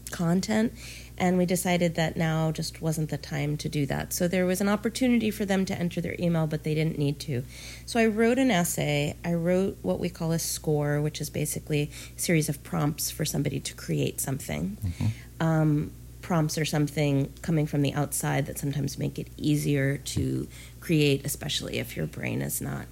[0.09, 0.71] content
[1.17, 4.13] and we decided that now just wasn't the time to do that.
[4.13, 7.19] So there was an opportunity for them to enter their email, but they didn't need
[7.21, 7.43] to.
[7.85, 9.15] So I wrote an essay.
[9.23, 13.25] I wrote what we call a score, which is basically a series of prompts for
[13.25, 14.77] somebody to create something.
[14.83, 15.07] Mm-hmm.
[15.39, 20.47] Um, prompts are something coming from the outside that sometimes make it easier to
[20.79, 22.87] create, especially if your brain is not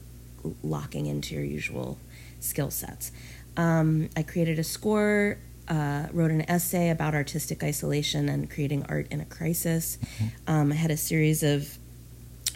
[0.64, 1.98] locking into your usual
[2.40, 3.12] skill sets.
[3.58, 9.08] Um, I created a score uh, wrote an essay about artistic isolation and creating art
[9.12, 9.97] in a crisis.
[9.97, 10.26] Mm-hmm.
[10.52, 11.78] Um, I had a series of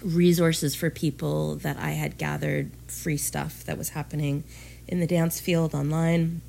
[0.04, 4.44] resources for people that I had gathered, free stuff that was happening
[4.88, 6.42] in the dance field online,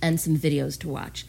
[0.00, 1.24] and some videos to watch.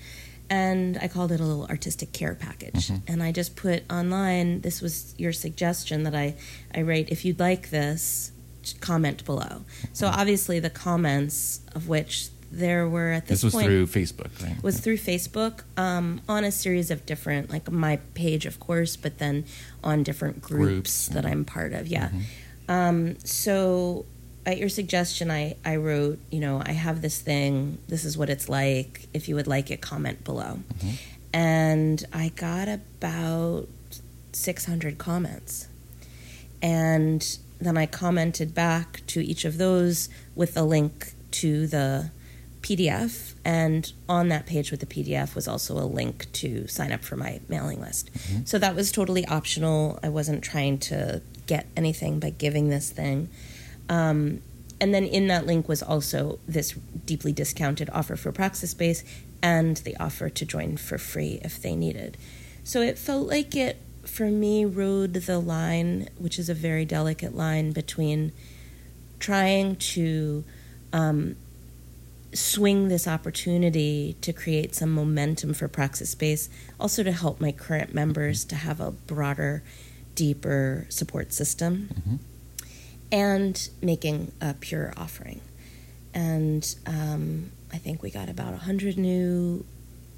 [0.49, 2.87] And I called it a little artistic care package.
[2.87, 3.11] Mm-hmm.
[3.11, 6.35] And I just put online, this was your suggestion that I,
[6.75, 8.31] I write, if you'd like this,
[8.79, 9.63] comment below.
[9.93, 10.19] So mm-hmm.
[10.19, 13.41] obviously the comments of which there were at this, point.
[13.41, 14.63] this was point, through Facebook, right?
[14.63, 19.17] Was through Facebook um, on a series of different, like my page, of course, but
[19.17, 19.45] then
[19.83, 21.87] on different groups, groups that I'm part of.
[21.87, 22.09] Yeah.
[22.09, 22.71] Mm-hmm.
[22.71, 24.05] Um, so
[24.45, 27.79] at your suggestion, I, I wrote, you know, I have this thing.
[27.87, 29.07] This is what it's like.
[29.13, 30.59] If you would like it, comment below.
[30.75, 30.89] Mm-hmm.
[31.33, 33.67] And I got about
[34.31, 35.67] 600 comments.
[36.61, 42.11] And then I commented back to each of those with a link to the
[42.63, 47.03] PDF, and on that page with the PDF was also a link to sign up
[47.03, 48.11] for my mailing list.
[48.13, 48.45] Mm-hmm.
[48.45, 49.99] So that was totally optional.
[50.01, 53.29] I wasn't trying to get anything by giving this thing.
[53.89, 54.41] Um,
[54.79, 56.71] and then in that link was also this
[57.05, 59.03] deeply discounted offer for Praxis Space
[59.41, 62.17] and the offer to join for free if they needed.
[62.63, 67.35] So it felt like it, for me, rode the line, which is a very delicate
[67.35, 68.31] line between
[69.19, 70.45] trying to
[70.93, 71.35] um,
[72.33, 77.93] swing this opportunity to create some momentum for Praxis Space, also to help my current
[77.93, 79.63] members to have a broader,
[80.15, 82.15] deeper support system, mm-hmm.
[83.11, 85.41] and making a pure offering.
[86.13, 89.65] And um, I think we got about 100 new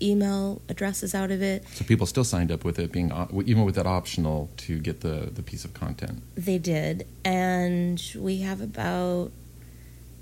[0.02, 1.68] email addresses out of it.
[1.70, 3.12] So people still signed up with it being
[3.46, 6.22] even with that optional to get the the piece of content.
[6.36, 9.32] They did, and we have about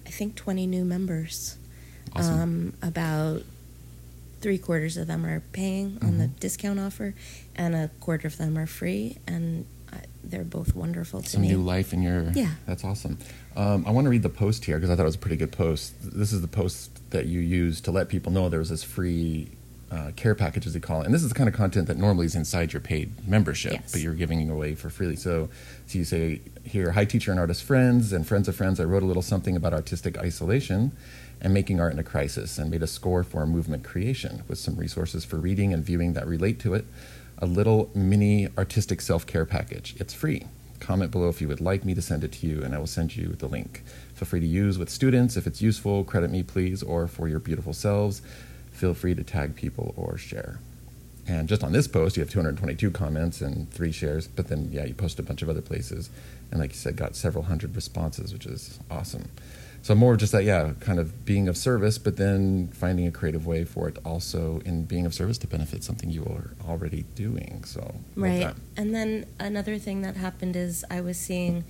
[0.05, 1.57] I think 20 new members.
[2.15, 2.41] Awesome.
[2.41, 3.43] Um, about
[4.41, 6.05] three quarters of them are paying mm-hmm.
[6.05, 6.39] on the mm-hmm.
[6.39, 7.15] discount offer,
[7.55, 9.17] and a quarter of them are free.
[9.25, 11.47] And I, they're both wonderful to Some me.
[11.49, 12.51] new life in your yeah.
[12.65, 13.17] That's awesome.
[13.55, 15.37] Um, I want to read the post here because I thought it was a pretty
[15.37, 15.93] good post.
[16.01, 19.49] This is the post that you use to let people know there's this free
[19.93, 21.05] uh, care package, as they call it.
[21.05, 23.91] And this is the kind of content that normally is inside your paid membership, yes.
[23.91, 25.15] but you're giving away for freely.
[25.15, 25.49] So,
[25.85, 28.79] so you say here, hi teacher and artist friends and friends of friends.
[28.79, 30.91] I wrote a little something about artistic isolation
[31.43, 34.57] and making art in a crisis and made a score for a movement creation with
[34.57, 36.85] some resources for reading and viewing that relate to it.
[37.37, 39.95] A little mini artistic self care package.
[39.99, 40.47] It's free.
[40.79, 42.87] Comment below if you would like me to send it to you, and I will
[42.87, 43.83] send you the link.
[44.15, 46.03] Feel free to use with students if it's useful.
[46.03, 48.21] Credit me, please, or for your beautiful selves.
[48.71, 50.59] Feel free to tag people or share.
[51.27, 54.83] And just on this post, you have 222 comments and three shares, but then, yeah,
[54.83, 56.09] you post a bunch of other places.
[56.51, 59.29] And like you said, got several hundred responses, which is awesome.
[59.83, 63.11] So more of just that, yeah, kind of being of service, but then finding a
[63.11, 67.03] creative way for it also in being of service to benefit something you are already
[67.15, 67.65] doing.
[67.65, 71.65] So right, and then another thing that happened is I was seeing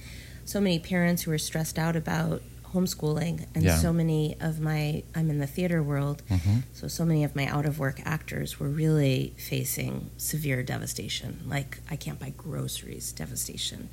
[0.45, 3.77] so many parents who were stressed out about homeschooling and yeah.
[3.77, 6.57] so many of my i'm in the theater world mm-hmm.
[6.73, 11.77] so so many of my out of work actors were really facing severe devastation like
[11.91, 13.89] i can't buy groceries devastation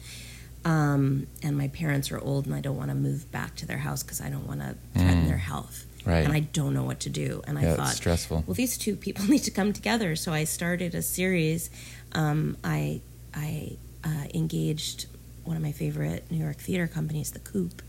[0.65, 3.79] um, and my parents are old and I don't want to move back to their
[3.79, 5.29] house because I don't want to threaten mm.
[5.29, 5.87] their health.
[6.05, 6.25] Right.
[6.25, 7.43] And I don't know what to do.
[7.47, 8.45] And yeah, I thought, stressful.
[8.47, 10.17] well, these two people need to come together.
[10.17, 11.71] So I started a series.
[12.13, 13.01] Um, I
[13.35, 15.07] I uh, engaged
[15.45, 17.83] one of my favorite New York theater companies, The Coop,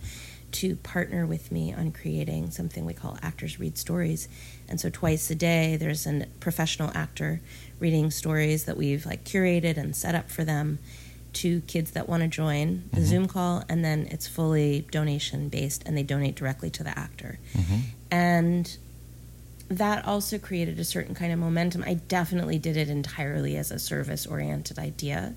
[0.53, 4.27] to partner with me on creating something we call Actors Read Stories.
[4.67, 7.41] And so twice a day, there's a professional actor
[7.79, 10.79] reading stories that we've like curated and set up for them
[11.33, 13.05] to kids that want to join the mm-hmm.
[13.05, 17.39] Zoom call, and then it's fully donation based, and they donate directly to the actor.
[17.53, 17.75] Mm-hmm.
[18.11, 18.77] And
[19.69, 21.83] that also created a certain kind of momentum.
[21.87, 25.33] I definitely did it entirely as a service oriented idea.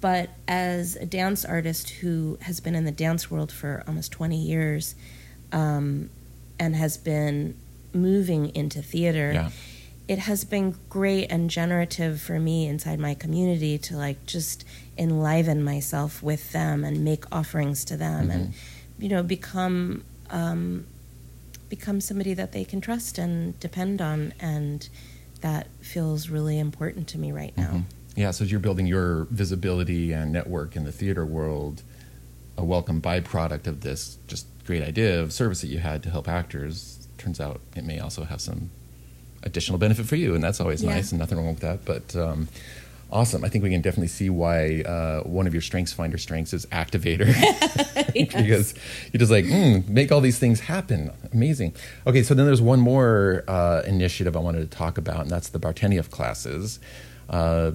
[0.00, 4.36] but as a dance artist who has been in the dance world for almost 20
[4.36, 4.94] years
[5.52, 6.08] um,
[6.58, 7.54] and has been
[7.92, 9.50] moving into theater, Yeah.
[10.08, 14.64] It has been great and generative for me inside my community to like just
[14.96, 18.54] enliven myself with them and make offerings to them and
[18.98, 20.86] you know become um,
[21.68, 24.88] become somebody that they can trust and depend on and
[25.42, 27.84] that feels really important to me right now.
[28.16, 31.82] Yeah, so as you're building your visibility and network in the theater world,
[32.56, 36.26] a welcome byproduct of this just great idea of service that you had to help
[36.26, 38.70] actors, turns out it may also have some
[39.42, 40.94] additional benefit for you, and that's always Yeah.
[40.94, 41.84] nice and nothing wrong with that.
[41.84, 42.48] But um,
[43.10, 43.44] awesome.
[43.44, 46.66] I think we can definitely see why uh, one of your strengths finder strengths is
[46.66, 47.26] activator.
[48.14, 48.74] because
[49.12, 51.10] you're just like, mm, make all these things happen.
[51.32, 51.74] Amazing.
[52.06, 55.48] Okay, so then there's one more uh, initiative I wanted to talk about, and that's
[55.48, 56.80] the Bartenieff classes.
[57.28, 57.72] Uh,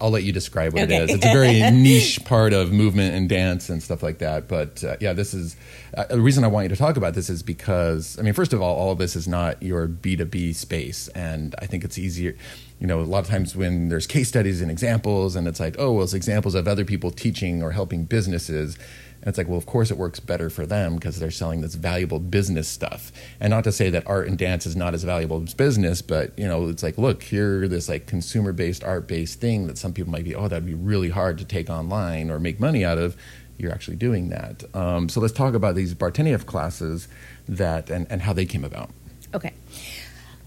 [0.00, 0.96] I'll let you describe what Okay.
[0.96, 1.14] it is.
[1.16, 4.48] It's a very niche part of movement and dance and stuff like that.
[4.48, 5.56] But uh, yeah, this is
[5.96, 8.52] uh, the reason I want you to talk about this is because, I mean, first
[8.52, 11.06] of all, all of this is not your B2B space.
[11.08, 12.36] And I think it's easier,
[12.80, 15.76] you know, a lot of times when there's case studies and examples, and it's like,
[15.78, 18.76] oh, well, it's examples of other people teaching or helping businesses.
[19.26, 21.74] And it's like, well, of course it works better for them because they're selling this
[21.74, 23.10] valuable business stuff.
[23.40, 26.38] And not to say that art and dance is not as valuable as business, but
[26.38, 29.92] you know, it's like, look, here this like consumer based, art based thing that some
[29.92, 32.98] people might be, oh, that'd be really hard to take online or make money out
[32.98, 33.16] of.
[33.58, 34.62] You're actually doing that.
[34.76, 37.08] Um, so let's talk about these Bartenieff classes
[37.48, 38.90] that and, and how they came about.
[39.34, 39.54] Okay.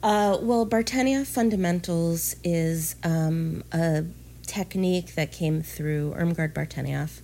[0.02, 4.06] Uh, well, Bartenieff Fundamentals is um, a
[4.50, 7.22] technique that came through Irmgard Bartenieff,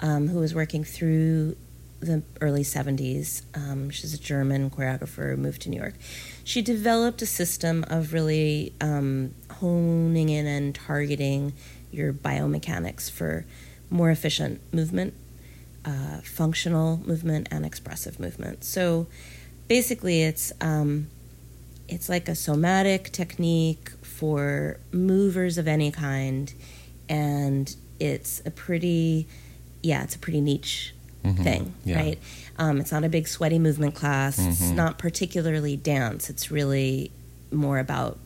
[0.00, 1.56] um, who was working through
[2.00, 3.42] the early 70s.
[3.54, 5.94] Um, she's a German choreographer, moved to New York.
[6.44, 11.52] She developed a system of really um, honing in and targeting
[11.90, 13.46] your biomechanics for
[13.90, 15.14] more efficient movement,
[15.84, 18.64] uh, functional movement, and expressive movement.
[18.64, 19.06] So
[19.68, 21.08] basically, it's um,
[21.88, 26.52] it's like a somatic technique for movers of any kind,
[27.08, 29.26] and it's a pretty,
[29.82, 30.92] yeah, it's a pretty niche
[31.42, 31.96] thing, yeah.
[31.96, 32.18] right?
[32.56, 34.38] Um, it's not a big sweaty movement class.
[34.38, 36.30] It's not particularly dance.
[36.30, 37.10] It's really
[37.50, 38.18] more about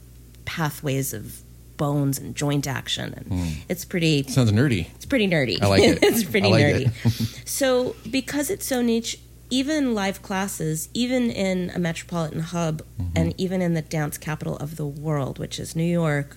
[0.44, 1.40] pathways of
[1.78, 4.88] bones and joint action, and it's pretty Sounds nerdy.
[4.96, 5.62] it's pretty nerdy.
[5.62, 5.98] I like it.
[6.02, 7.48] it's pretty I like nerdy.
[7.48, 13.12] so because it's so niche, even live classes, even in a metropolitan hub, Mm-hmm.
[13.16, 16.36] and even in the dance capital of the world, which is New York,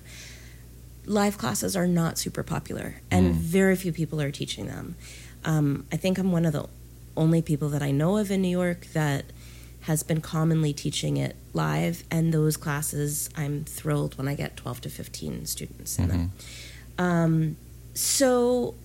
[1.05, 3.37] live classes are not super popular, and Mm.
[3.37, 4.95] very few people are teaching them.
[5.45, 6.67] Um, I think I'm one of the
[7.17, 9.25] only people that I know of in New York that
[9.81, 14.79] has been commonly teaching it live, and those classes, I'm thrilled when I get 12
[14.81, 16.31] to 15 students in them.
[16.97, 17.57] Um,
[17.93, 18.75] so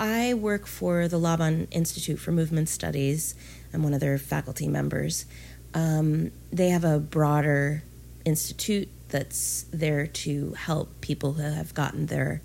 [0.00, 3.36] I work for the Laban Institute for Movement Studies.
[3.72, 5.24] I'm one of their faculty members.
[5.72, 7.82] Um, they have a broader
[8.24, 12.42] institute that's there to help people who have gotten their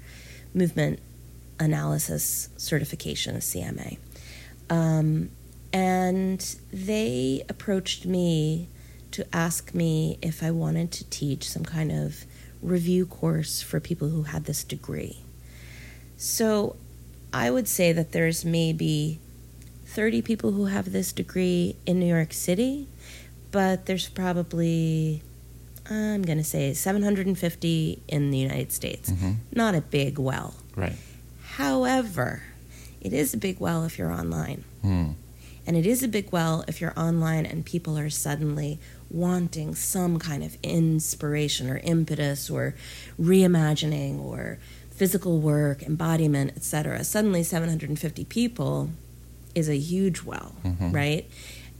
[0.53, 0.99] movement
[1.59, 3.97] analysis certification, a CMA.
[4.69, 5.31] Um,
[5.73, 6.39] and
[6.71, 8.67] they approached me
[9.09, 12.25] to ask me if I wanted to teach some kind of
[12.61, 15.23] review course for people who had this degree.
[16.17, 16.75] So
[17.33, 19.19] I would say that there's maybe
[19.85, 22.87] 30 people who have this degree in New York City,
[23.49, 25.23] but there's probably,
[25.89, 29.11] I'm going to say, 750 in the United States.
[29.53, 30.53] Not a big well.
[30.75, 30.95] Right.
[31.43, 32.43] However,
[33.01, 34.63] it is a big well if you're online.
[34.81, 35.11] Hmm.
[35.65, 40.17] And it is a big well if you're online and people are suddenly wanting some
[40.19, 42.75] kind of inspiration or impetus or
[43.19, 44.57] reimagining or
[44.91, 47.03] physical work, embodiment, etc.
[47.03, 48.89] Suddenly 750 people
[49.55, 50.55] is a huge well,
[50.91, 51.29] right?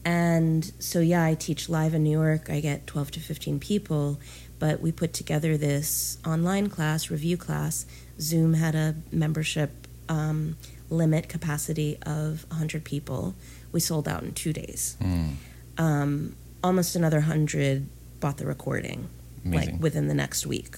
[0.10, 2.50] And so yeah, I teach live in New York.
[2.50, 4.20] I get 12 to 15 people,
[4.58, 7.86] but we put together this online class, review class.
[8.20, 9.70] Zoom had a membership
[10.10, 10.58] um,
[10.90, 13.36] limit capacity of 100 people.
[13.72, 14.98] We sold out in two days.
[15.00, 15.28] Hmm.
[15.78, 17.86] Um, almost another 100
[18.20, 19.10] bought the recording,
[19.46, 19.74] Amazing.
[19.74, 20.78] like within the next week.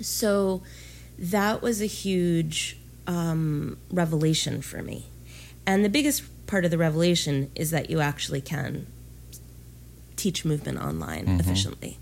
[0.00, 0.62] So
[1.18, 5.06] that was a huge um, revelation for me.
[5.66, 8.88] And the biggest part of the revelation is that you actually can
[10.16, 11.98] teach movement online efficiently,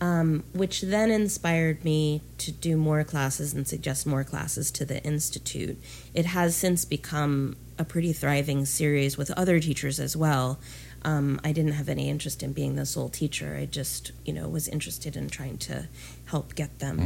[0.00, 5.00] um, which then inspired me to do more classes and suggest more classes to the
[5.04, 5.78] Institute.
[6.12, 10.58] It has since become a pretty thriving series with other teachers as well.
[11.04, 13.56] Um, I didn't have any interest in being the sole teacher.
[13.60, 15.86] I just, you know, was interested in trying to
[16.26, 16.98] help get them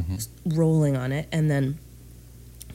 [0.46, 1.28] rolling on it.
[1.32, 1.78] And then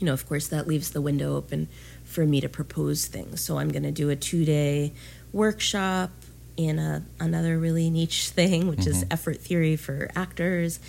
[0.01, 1.67] you know, of course, that leaves the window open
[2.03, 3.39] for me to propose things.
[3.39, 4.93] So I'm going to do a two day
[5.31, 6.09] workshop
[6.57, 10.79] in a, another really niche thing, which is effort theory for actors.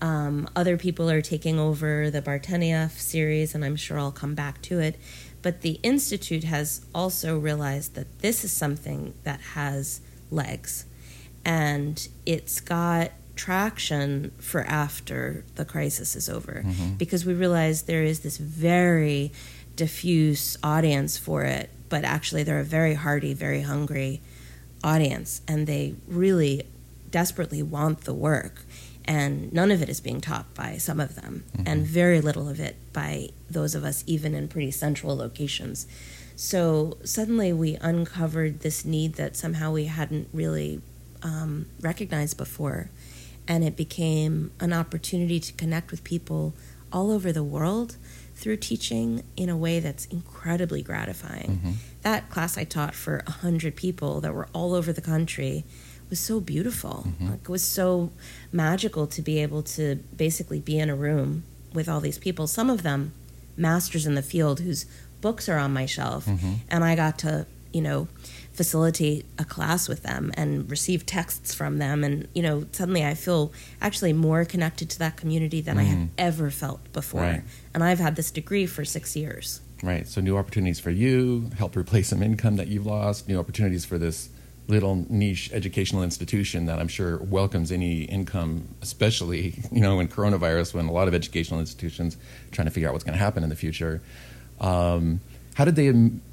[0.00, 4.62] Um, other people are taking over the Bartenieff series, and I'm sure I'll come back
[4.62, 4.96] to it.
[5.40, 10.00] But the Institute has also realized that this is something that has
[10.30, 10.84] legs,
[11.44, 16.64] and it's got traction for after the crisis is over
[16.98, 19.32] because we realize there is this very
[19.76, 24.20] diffuse audience for it, but actually they're a very hearty, very hungry
[24.82, 26.64] audience, and they really
[27.10, 28.64] desperately want the work.
[29.04, 32.60] And none of it is being taught by some of them, and very little of
[32.60, 35.86] it by those of us, even in pretty central locations.
[36.36, 40.82] So suddenly we uncovered this need that somehow we hadn't really
[41.22, 42.90] um, recognized before.
[43.48, 46.54] And it became an opportunity to connect with people
[46.92, 47.96] all over the world
[48.34, 51.58] through teaching in a way that's incredibly gratifying.
[51.58, 51.70] Mm-hmm.
[52.02, 55.64] That class I taught for 100 people that were all over the country
[56.08, 57.06] was so beautiful.
[57.08, 57.30] Mm-hmm.
[57.30, 58.12] Like, it was so
[58.52, 61.42] magical to be able to basically be in a room
[61.72, 63.12] with all these people, some of them
[63.56, 64.86] masters in the field whose
[65.20, 66.26] books are on my shelf.
[66.26, 66.52] Mm-hmm.
[66.70, 68.08] And I got to, you know,
[68.58, 72.02] facilitate a class with them and receive texts from them.
[72.02, 76.08] And, you know, suddenly I feel actually more connected to that community than I have
[76.18, 77.20] ever felt before.
[77.20, 77.42] Right.
[77.72, 79.60] And I've had this degree for six years.
[79.80, 80.08] Right.
[80.08, 83.96] So new opportunities for you, help replace some income that you've lost, new opportunities for
[83.96, 84.28] this
[84.66, 90.74] little niche educational institution that I'm sure welcomes any income, especially, you know, in coronavirus
[90.74, 93.44] when a lot of educational institutions are trying to figure out what's going to happen
[93.44, 94.02] in the future.
[94.60, 95.20] Um,
[95.58, 95.88] how did they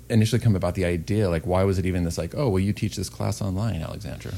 [0.07, 1.27] initially come about the idea?
[1.27, 4.33] Like, why was it even this, like, oh, well, you teach this class online, Alexandra?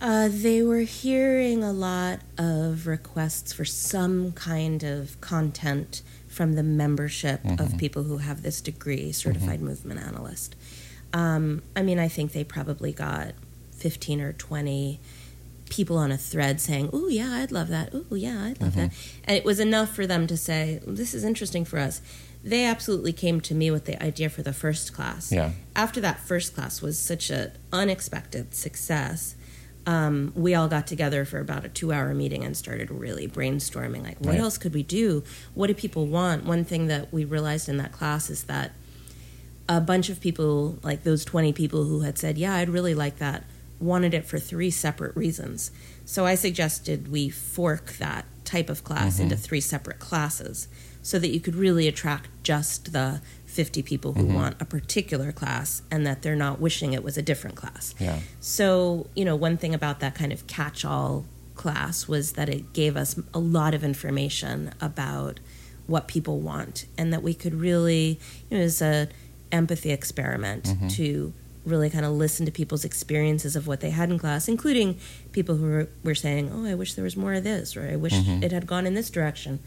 [0.00, 6.62] Uh, they were hearing a lot of requests for some kind of content from the
[6.62, 10.54] membership of people who have this degree, certified movement analyst.
[11.12, 13.32] Um, I mean, I think they probably got
[13.72, 15.00] 15 or 20
[15.70, 17.92] people on a thread saying, Oh, yeah, I'd love that.
[17.92, 18.92] Oh, yeah, I'd love that.
[19.24, 22.00] And it was enough for them to say, This is interesting for us.
[22.44, 25.32] They absolutely came to me with the idea for the first class.
[25.32, 25.52] Yeah.
[25.74, 29.34] After that first class was such an unexpected success,
[29.86, 34.02] um, we all got together for about a two hour meeting and started really brainstorming
[34.02, 34.40] like, what Right.
[34.40, 35.24] else could we do?
[35.54, 36.44] What do people want?
[36.44, 38.72] One thing that we realized in that class is that
[39.66, 43.16] a bunch of people, like those 20 people who had said, Yeah, I'd really like
[43.18, 43.44] that,
[43.80, 45.70] wanted it for three separate reasons.
[46.04, 50.68] So I suggested we fork that type of class into three separate classes
[51.04, 54.34] so that you could really attract just the 50 people who mm-hmm.
[54.34, 57.94] want a particular class and that they're not wishing it was a different class.
[58.00, 58.20] Yeah.
[58.40, 62.72] So, you know, one thing about that kind of catch all class was that it
[62.72, 65.40] gave us a lot of information about
[65.86, 69.08] what people want and that we could really, you know, it was a
[69.52, 70.88] empathy experiment mm-hmm.
[70.88, 71.34] to
[71.66, 74.98] really kind of listen to people's experiences of what they had in class, including
[75.32, 77.96] people who were, were saying, "Oh, I wish there was more of this," or "I
[77.96, 78.42] wish mm-hmm.
[78.42, 79.60] it had gone in this direction."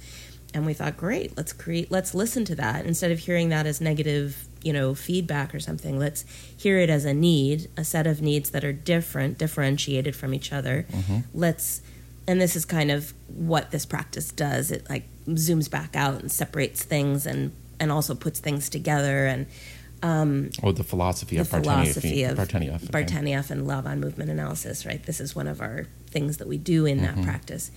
[0.54, 3.80] And we thought, "Great, let's create, let's listen to that instead of hearing that as
[3.82, 6.00] negative, you know, feedback or something.
[6.00, 6.24] Let's
[6.56, 10.52] hear it as a need, a set of needs that are different, differentiated from each
[10.54, 10.86] other.
[11.34, 11.82] Let's."
[12.30, 14.70] And this is kind of what this practice does.
[14.72, 19.46] It like zooms back out and separates things and and also puts things together and
[20.04, 22.84] um, Oh, the philosophy the of philosophy of Bartenieff.
[22.84, 23.04] okay.
[23.04, 25.04] Bartenieff and Laban movement analysis, right?
[25.04, 27.16] This is one of our things that we do in Mm-hmm.
[27.22, 27.72] that practice.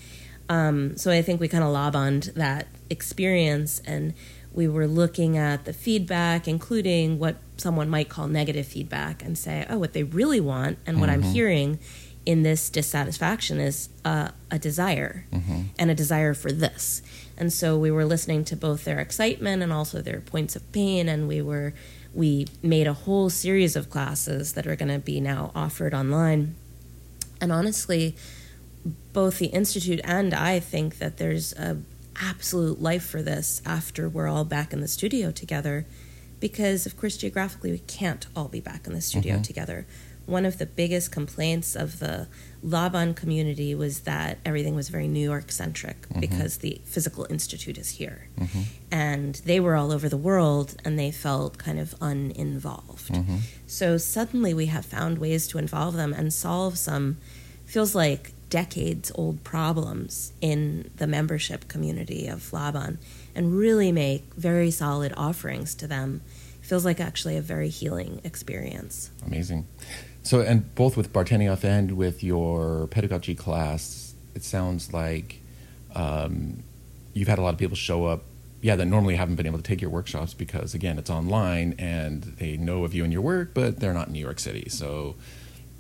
[0.51, 4.15] Um, so I think we kind of Labaned that experience and
[4.53, 9.65] we were looking at the feedback, including what someone might call negative feedback, and say,
[9.71, 11.79] oh, what they really want and what I'm hearing
[12.27, 15.25] in this dissatisfaction is uh, a desire
[15.79, 17.01] and a desire for this.
[17.39, 21.09] And so we were listening to both their excitement and also their points of pain,
[21.09, 21.73] and we were
[22.13, 26.57] we made a whole series of classes that are going to be now offered online.
[27.41, 28.17] And honestly,
[29.13, 31.79] both the institute and I think that there's a
[32.21, 35.87] absolute life for this after we're all back in the studio together
[36.39, 39.43] because of course geographically we can't all be back in the studio mm-hmm.
[39.43, 39.87] together.
[40.27, 42.29] One of the biggest complaints of the
[42.63, 46.21] Laban community was that everything was very New York centric mm-hmm.
[46.21, 48.29] because the physical institute is here.
[48.39, 48.61] Mm-hmm.
[48.93, 53.11] And they were all over the world and they felt kind of uninvolved.
[53.67, 57.17] So suddenly we have found ways to involve them and solve some
[57.67, 62.99] feels like decades old problems in the membership community of Laban
[63.35, 66.21] and really make very solid offerings to them.
[66.61, 69.11] Feels like actually a very healing experience.
[69.27, 69.67] Amazing.
[70.23, 75.41] So, and both with Bartenieff and with your pedagogy class, it sounds like
[75.95, 76.63] um,
[77.15, 78.25] you've had a lot of people show up
[78.63, 82.23] yeah, that normally haven't been able to take your workshops because again, it's online and
[82.23, 84.69] they know of you and your work, but they're not in New York City.
[84.69, 85.17] So,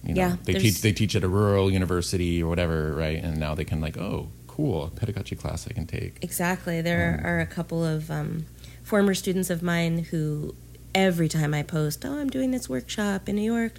[0.05, 3.22] you know, Yeah, they there's- teach they teach at a rural university or whatever, right?
[3.22, 6.18] And now they can like, oh, cool, a pedagogy class I can take.
[6.22, 6.80] Exactly.
[6.82, 8.46] There are a couple of um,
[8.82, 10.55] former students of mine who,
[10.94, 13.74] every time I post, "Oh, I'm doing this workshop in New York,"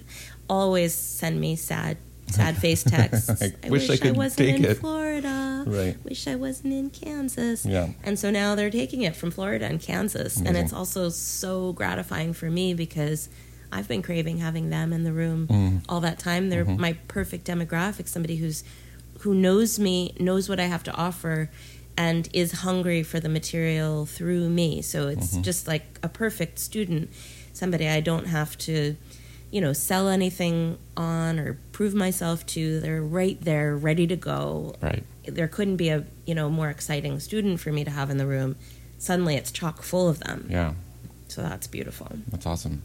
[0.48, 1.98] always send me sad,
[2.28, 3.40] sad face texts.
[3.40, 5.64] Like, I "Wish wish, I could wasn't in it." Florida.
[5.66, 5.96] Right.
[6.04, 7.64] Wish I wasn't in Kansas.
[7.66, 7.88] Yeah.
[8.02, 12.32] And so now they're taking it from Florida and Kansas, and it's also so gratifying
[12.32, 13.28] for me because.
[13.72, 15.82] I've been craving having them in the room Mm.
[15.88, 16.50] all that time.
[16.50, 16.80] They're Mm-hmm.
[16.80, 18.62] my perfect demographic, somebody who's
[19.20, 21.48] who knows me, knows what I have to offer,
[21.96, 24.82] and is hungry for the material through me.
[24.82, 25.42] So it's Mm-hmm.
[25.42, 27.10] just like a perfect student,
[27.52, 28.96] somebody I don't have to,
[29.52, 32.80] you know, sell anything on or prove myself to.
[32.80, 34.74] They're right there, ready to go.
[34.82, 35.04] Right.
[35.24, 38.26] There couldn't be a, you know, more exciting student for me to have in the
[38.26, 38.56] room.
[38.98, 40.48] Suddenly it's chock full of them.
[40.50, 40.72] Yeah.
[41.28, 42.08] So that's beautiful.
[42.28, 42.82] That's awesome.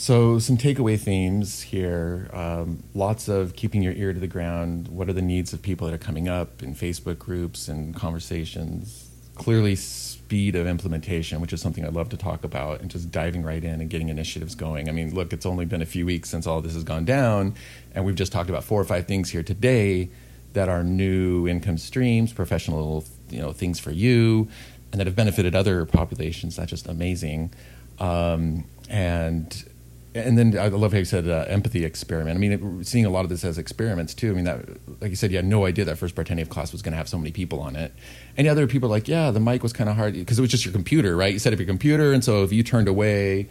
[0.00, 2.30] So, some takeaway themes here.
[2.32, 4.86] Um, lots of keeping your ear to the ground.
[4.86, 9.10] What are the needs of people that are coming up in Facebook groups and conversations?
[9.34, 13.42] Clearly, speed of implementation, which is something I'd love to talk about, and just diving
[13.42, 14.88] right in and getting initiatives going.
[14.88, 17.56] I mean, look, it's only been a few weeks since all this has gone down,
[17.92, 20.10] and we've just talked about four or five things here today
[20.52, 24.46] that are new income streams, professional, you know, things for you,
[24.92, 26.54] and that have benefited other populations.
[26.54, 27.52] That's just amazing.
[27.98, 29.67] Um, and
[30.14, 32.36] and then I love how you said uh, empathy experiment.
[32.36, 34.30] I mean, it, seeing a lot of this as experiments too.
[34.30, 34.66] I mean, that
[35.00, 37.08] like you said, you had no idea that first Bartenieff class was going to have
[37.08, 37.92] so many people on it.
[38.36, 40.50] And the other people like, yeah, the mic was kind of hard because it was
[40.50, 41.32] just your computer, right?
[41.32, 43.48] You set up your computer, and so if you turned away,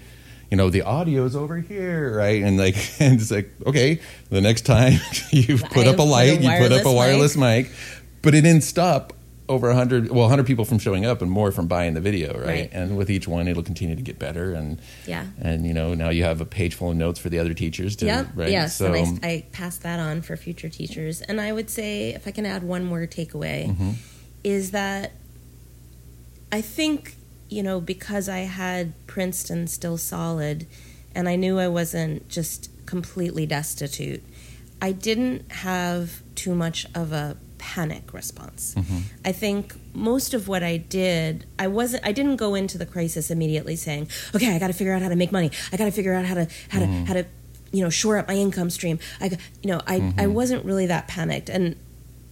[0.50, 2.42] you know, the audio's over here, right?
[2.42, 4.00] And like, and it's like, okay,
[4.30, 5.00] the next time
[5.32, 7.72] you put I up a put a light, you put up a wireless wireless mic,
[8.22, 9.14] but it didn't stop
[9.50, 12.46] over 100 well 100 people from showing up and more from buying the video right?
[12.46, 12.70] Right.
[12.74, 15.26] and with each one it'll continue to get better and Yeah.
[15.42, 17.96] and you know now you have a page full of notes for the other teachers
[17.98, 18.28] to Yep.
[18.36, 18.76] right Yes.
[18.76, 21.22] so and I, I pass that on for future teachers.
[21.22, 23.94] And I would say, if I can add one more takeaway, Mhm.
[24.44, 25.14] is that
[26.52, 27.16] I think,
[27.50, 30.66] you know, because I had Princeton still solid
[31.16, 34.24] and I knew I wasn't just completely destitute,
[34.82, 38.76] I didn't have too much of a panic response.
[38.78, 39.02] Mhm.
[39.26, 43.30] I think most of what I did, I wasn't I didn't go into the crisis
[43.32, 45.52] immediately saying, "Okay, I got to figure out how to make money.
[45.72, 47.06] I got to figure out how to how to mm-hmm.
[47.06, 47.26] how to
[47.72, 50.34] you know, shore up my income stream." I you know, I I mm-hmm.
[50.34, 51.76] wasn't really that panicked and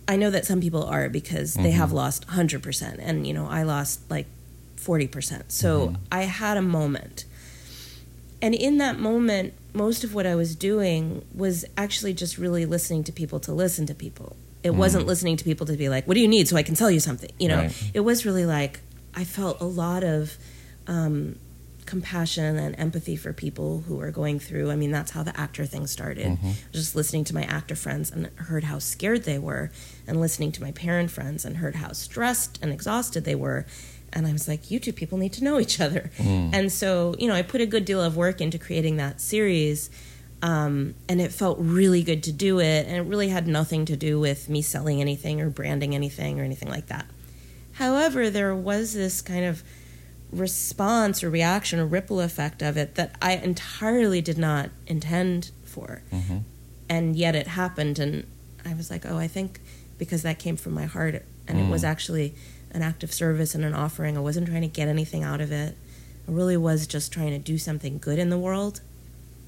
[0.07, 1.97] I know that some people are because they have mm-hmm.
[1.97, 4.27] lost 100% and you know, I lost like
[4.77, 5.45] 40%.
[5.47, 7.25] So I had a moment.
[8.41, 13.03] And in that moment, most of what I was doing was actually just really listening
[13.05, 14.35] to people to listen to people.
[14.65, 14.79] It mm-hmm.
[14.79, 16.89] wasn't listening to people to be like, "What do you need so I can sell
[16.89, 17.91] you something?" You know, Right.
[17.93, 18.81] it was really like
[19.13, 20.37] I felt a lot of
[20.87, 21.37] um,
[21.85, 24.71] compassion and empathy for people who are going through.
[24.71, 26.25] I mean, that's how the actor thing started.
[26.25, 26.51] Mm-hmm.
[26.71, 29.71] Just listening to my actor friends and heard how scared they were,
[30.07, 33.65] and listening to my parent friends and heard how stressed and exhausted they were.
[34.11, 36.09] And I was like, you two people need to know each other.
[36.17, 36.53] Mm.
[36.53, 39.89] And so, you know, I put a good deal of work into creating that series.
[40.41, 42.85] Um, and it felt really good to do it.
[42.87, 46.43] And it really had nothing to do with me selling anything or branding anything or
[46.43, 47.05] anything like that.
[47.73, 49.63] However, there was this kind of
[50.31, 56.01] response or reaction or ripple effect of it that I entirely did not intend for.
[56.11, 56.43] Mhm.
[56.89, 57.99] And yet it happened.
[57.99, 58.25] And
[58.65, 59.59] I was like, oh, I think
[59.97, 62.33] because that came from my heart and it was actually
[62.71, 65.51] an act of service and an offering, I wasn't trying to get anything out of
[65.51, 65.77] it.
[66.27, 68.81] I really was just trying to do something good in the world.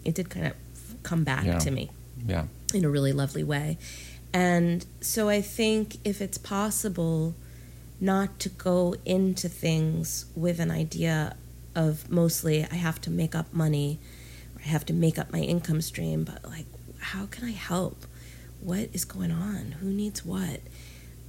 [0.06, 0.54] It did kind of
[1.10, 1.60] come back Yeah.
[1.66, 1.86] to me
[2.34, 3.78] yeah in a really lovely way.
[4.34, 7.34] And so I think if it's possible
[8.00, 11.18] not to go into things with an idea
[11.74, 14.00] of mostly I have to make up money
[14.56, 16.66] or I have to make up my income stream, but like,
[17.00, 17.98] how can I help?
[18.60, 19.64] What is going on?
[19.80, 20.60] Who needs what?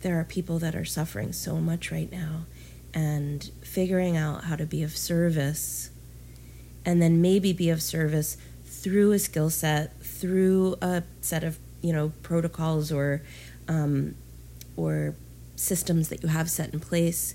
[0.01, 2.47] There are people that are suffering so much right now,
[2.95, 5.91] and figuring out how to be of service
[6.85, 8.37] and then maybe be of service
[8.83, 13.23] through a skill set, through a set of you know protocols or
[13.69, 14.15] um,
[14.77, 15.15] or
[15.57, 17.35] systems that you have set in place,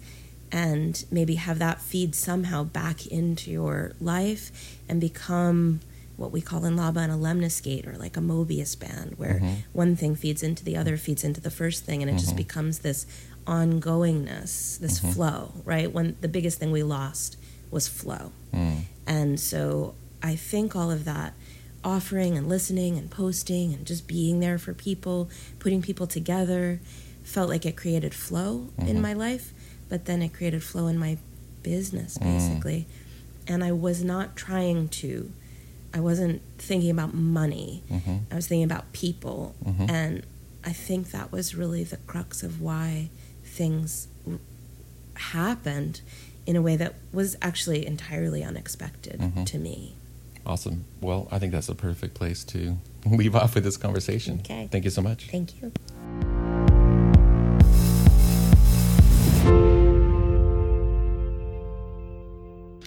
[0.52, 5.82] and maybe have that feed somehow back into your life and become
[6.16, 9.40] what we call in Laban a lemniscate or like a Mobius band, where
[9.74, 12.80] one thing feeds into the other, feeds into the first thing, and it just becomes
[12.80, 13.06] this
[13.46, 15.92] ongoingness, this flow, right?
[15.92, 17.36] When the biggest thing we lost
[17.72, 18.32] was flow.
[18.54, 18.82] Mm.
[19.08, 21.34] And so I think all of that
[21.84, 26.80] offering and listening and posting and just being there for people, putting people together,
[27.24, 29.02] felt like it created flow in mm-hmm.
[29.02, 29.54] my life.
[29.90, 31.18] but then it created flow in my
[31.62, 32.24] business mm.
[32.24, 32.88] basically.
[33.48, 35.32] And I was not trying to.
[35.94, 37.84] I wasn't thinking about money.
[37.92, 38.18] Mm-hmm.
[38.32, 39.54] I was thinking about people.
[39.64, 39.86] Mm-hmm.
[39.90, 40.26] And
[40.64, 43.10] I think that was really the crux of why
[43.44, 44.40] things r-
[45.16, 46.02] happened
[46.48, 49.96] in a way that was actually entirely unexpected to me.
[50.46, 50.86] Awesome.
[51.02, 54.40] Well, I think that's a perfect place to leave off with this conversation.
[54.40, 54.68] Okay.
[54.72, 55.30] Thank you so much.
[55.30, 55.72] Thank you.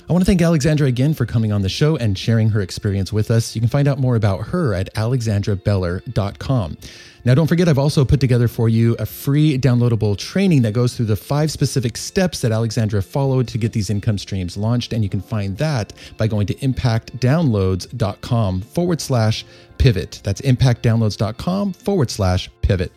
[0.08, 3.12] I want to thank Alexandra again for coming on the show and sharing her experience
[3.12, 3.56] with us.
[3.56, 6.78] You can find out more about her at alexandrabeller.com.
[7.24, 10.96] Now, don't forget, I've also put together for you a free downloadable training that goes
[10.96, 14.92] through the five specific steps that Alexandra followed to get these income streams launched.
[14.92, 19.44] And you can find that by going to impactdownloads.com forward slash
[19.76, 20.20] pivot.
[20.22, 22.92] That's impactdownloads.com forward slash pivot.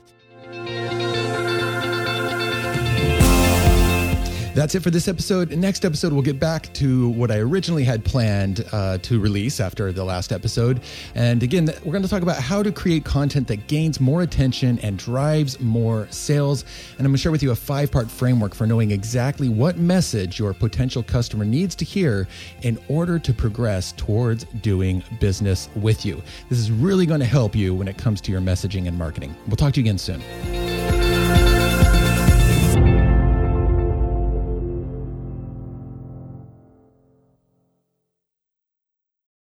[4.60, 5.52] That's it for this episode.
[5.52, 9.94] Next episode, we'll get back to what I originally had planned uh, to release after
[9.94, 10.82] the last episode.
[11.16, 14.78] And again, we're going to talk about how to create content that gains more attention
[14.80, 16.64] and drives more sales.
[16.98, 19.78] And I'm going to share with you a five part framework for knowing exactly what
[19.78, 22.28] message your potential customer needs to hear
[22.64, 26.22] in order to progress towards doing business with you.
[26.50, 29.34] This is really going to help you when it comes to your messaging and marketing.
[29.48, 31.59] We'll talk to you again soon.